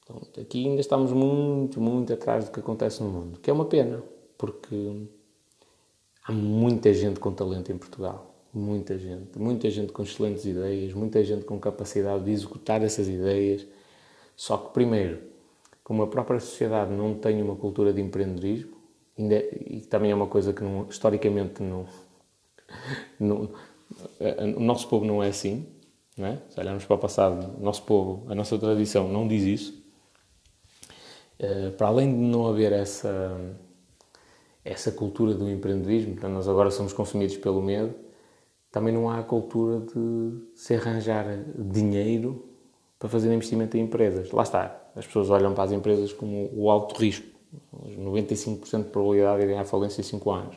Então, 0.03 0.21
aqui 0.41 0.65
ainda 0.65 0.81
estamos 0.81 1.11
muito, 1.11 1.81
muito 1.81 2.13
atrás 2.13 2.45
do 2.45 2.51
que 2.51 2.59
acontece 2.59 3.03
no 3.03 3.09
mundo, 3.09 3.39
que 3.39 3.49
é 3.49 3.53
uma 3.53 3.65
pena, 3.65 4.01
porque 4.37 5.07
há 6.23 6.31
muita 6.31 6.93
gente 6.93 7.19
com 7.19 7.31
talento 7.33 7.71
em 7.71 7.77
Portugal. 7.77 8.33
Muita 8.53 8.97
gente. 8.97 9.37
Muita 9.39 9.69
gente 9.69 9.93
com 9.93 10.03
excelentes 10.03 10.45
ideias, 10.45 10.93
muita 10.93 11.23
gente 11.23 11.45
com 11.45 11.57
capacidade 11.59 12.25
de 12.25 12.31
executar 12.31 12.81
essas 12.81 13.07
ideias. 13.07 13.65
Só 14.35 14.57
que, 14.57 14.73
primeiro, 14.73 15.19
como 15.83 16.03
a 16.03 16.07
própria 16.07 16.39
sociedade 16.39 16.91
não 16.91 17.13
tem 17.13 17.41
uma 17.41 17.55
cultura 17.55 17.93
de 17.93 18.01
empreendedorismo, 18.01 18.80
e 19.29 19.81
também 19.89 20.11
é 20.11 20.15
uma 20.15 20.27
coisa 20.27 20.53
que 20.53 20.63
não, 20.63 20.87
historicamente 20.89 21.61
não, 21.61 21.85
não, 23.19 23.49
o 24.55 24.59
nosso 24.59 24.87
povo 24.87 25.05
não 25.05 25.21
é 25.21 25.27
assim, 25.27 25.67
não 26.17 26.27
é? 26.27 26.41
se 26.49 26.59
olharmos 26.59 26.85
para 26.85 26.95
o 26.95 26.99
passado, 26.99 27.57
o 27.59 27.63
nosso 27.63 27.83
povo, 27.83 28.29
a 28.31 28.35
nossa 28.35 28.57
tradição 28.57 29.07
não 29.07 29.27
diz 29.27 29.43
isso. 29.43 29.81
Uh, 31.39 31.71
para 31.71 31.87
além 31.87 32.11
de 32.11 32.19
não 32.19 32.47
haver 32.47 32.71
essa 32.71 33.35
essa 34.63 34.91
cultura 34.91 35.33
do 35.33 35.49
empreendedorismo, 35.49 36.13
então 36.13 36.29
nós 36.29 36.47
agora 36.47 36.69
somos 36.69 36.93
consumidos 36.93 37.37
pelo 37.37 37.61
medo, 37.61 37.95
também 38.71 38.93
não 38.93 39.09
há 39.09 39.19
a 39.19 39.23
cultura 39.23 39.79
de 39.79 40.39
se 40.55 40.75
arranjar 40.75 41.25
dinheiro 41.57 42.47
para 42.97 43.09
fazer 43.09 43.33
investimento 43.33 43.75
em 43.75 43.81
empresas. 43.81 44.31
Lá 44.31 44.43
está, 44.43 44.79
as 44.95 45.05
pessoas 45.05 45.29
olham 45.29 45.53
para 45.53 45.63
as 45.63 45.71
empresas 45.71 46.13
como 46.13 46.49
o 46.53 46.69
alto 46.69 46.95
risco, 46.95 47.27
95% 47.73 48.83
de 48.83 48.89
probabilidade 48.89 49.45
de 49.45 49.53
à 49.53 49.65
falência 49.65 50.01
em 50.01 50.03
5 50.03 50.31
anos. 50.31 50.55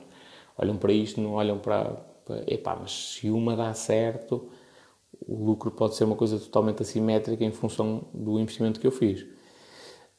Olham 0.57 0.77
para 0.77 0.93
isto, 0.93 1.21
não 1.21 1.33
olham 1.33 1.59
para, 1.59 1.85
para 2.25 2.45
epá, 2.47 2.77
mas 2.81 3.15
se 3.15 3.31
uma 3.31 3.57
dá 3.57 3.73
certo, 3.75 4.49
o 5.27 5.45
lucro 5.45 5.71
pode 5.71 5.95
ser 5.95 6.05
uma 6.05 6.17
coisa 6.17 6.39
totalmente 6.39 6.83
assimétrica 6.83 7.45
em 7.45 7.51
função 7.51 8.05
do 8.13 8.39
investimento 8.39 8.79
que 8.79 8.87
eu 8.87 8.93
fiz. 8.93 9.23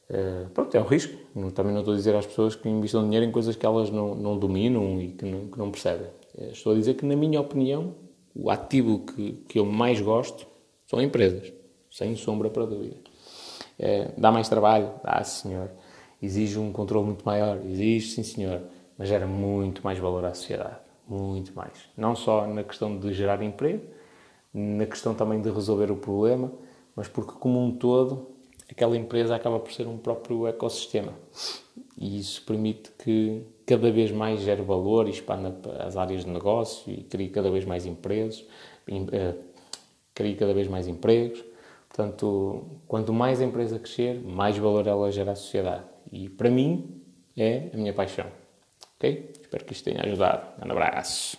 Uh, 0.08 0.48
pronto, 0.54 0.74
é 0.74 0.80
um 0.80 0.86
risco. 0.86 1.16
Também 1.54 1.72
não 1.72 1.80
estou 1.80 1.94
a 1.94 1.96
dizer 1.96 2.14
às 2.14 2.26
pessoas 2.26 2.54
que 2.54 2.68
investam 2.68 3.02
dinheiro 3.02 3.26
em 3.26 3.32
coisas 3.32 3.56
que 3.56 3.66
elas 3.66 3.90
não, 3.90 4.14
não 4.14 4.38
dominam 4.38 5.00
e 5.00 5.12
que 5.12 5.24
não, 5.24 5.48
que 5.48 5.58
não 5.58 5.70
percebem. 5.70 6.08
Uh, 6.34 6.50
estou 6.52 6.72
a 6.72 6.76
dizer 6.76 6.94
que, 6.94 7.04
na 7.04 7.16
minha 7.16 7.40
opinião, 7.40 7.94
o 8.34 8.50
ativo 8.50 9.00
que, 9.00 9.32
que 9.48 9.58
eu 9.58 9.64
mais 9.64 10.00
gosto 10.00 10.46
são 10.86 11.00
empresas, 11.00 11.52
sem 11.90 12.14
sombra 12.14 12.50
para 12.50 12.66
dúvida. 12.66 12.96
Uh, 13.78 14.20
dá 14.20 14.30
mais 14.30 14.48
trabalho? 14.48 14.92
Dá, 15.02 15.22
senhor. 15.24 15.70
Exige 16.20 16.58
um 16.58 16.72
controle 16.72 17.06
muito 17.06 17.24
maior? 17.24 17.58
Exige, 17.64 18.10
sim, 18.10 18.22
senhor. 18.22 18.62
Mas 18.98 19.08
gera 19.08 19.26
muito 19.26 19.82
mais 19.84 19.98
valor 19.98 20.24
à 20.24 20.32
sociedade. 20.34 20.78
Muito 21.08 21.54
mais. 21.54 21.88
Não 21.96 22.16
só 22.16 22.46
na 22.46 22.64
questão 22.64 22.98
de 22.98 23.12
gerar 23.12 23.42
emprego, 23.42 23.84
na 24.52 24.86
questão 24.86 25.14
também 25.14 25.40
de 25.40 25.50
resolver 25.50 25.90
o 25.90 25.96
problema, 25.96 26.50
mas 26.94 27.06
porque, 27.08 27.32
como 27.32 27.62
um 27.62 27.76
todo, 27.76 28.28
aquela 28.70 28.96
empresa 28.96 29.36
acaba 29.36 29.60
por 29.60 29.72
ser 29.72 29.86
um 29.86 29.98
próprio 29.98 30.46
ecossistema. 30.46 31.12
E 31.98 32.18
isso 32.18 32.42
permite 32.44 32.90
que 32.98 33.42
cada 33.66 33.90
vez 33.90 34.10
mais 34.10 34.40
gere 34.40 34.62
valor 34.62 35.06
e 35.06 35.10
expanda 35.10 35.54
as 35.80 35.96
áreas 35.96 36.24
de 36.24 36.30
negócio 36.30 36.92
e 36.92 37.02
crie 37.02 37.28
cada 37.28 37.50
vez 37.50 37.64
mais 37.64 37.86
empresas, 37.86 38.44
eh, 38.88 39.34
crie 40.14 40.34
cada 40.34 40.54
vez 40.54 40.68
mais 40.68 40.88
empregos. 40.88 41.44
Portanto, 41.88 42.64
quanto 42.86 43.12
mais 43.12 43.40
a 43.40 43.44
empresa 43.44 43.78
crescer, 43.78 44.20
mais 44.22 44.56
valor 44.58 44.86
ela 44.86 45.10
gera 45.10 45.32
à 45.32 45.34
sociedade. 45.34 45.84
E 46.12 46.28
para 46.28 46.50
mim 46.50 47.02
é 47.36 47.70
a 47.72 47.76
minha 47.76 47.92
paixão. 47.92 48.26
Ok? 48.96 49.32
Espero 49.40 49.64
que 49.64 49.72
isto 49.72 49.84
tenha 49.84 50.02
ajudado. 50.02 50.46
Um 50.64 50.72
abraço. 50.72 51.38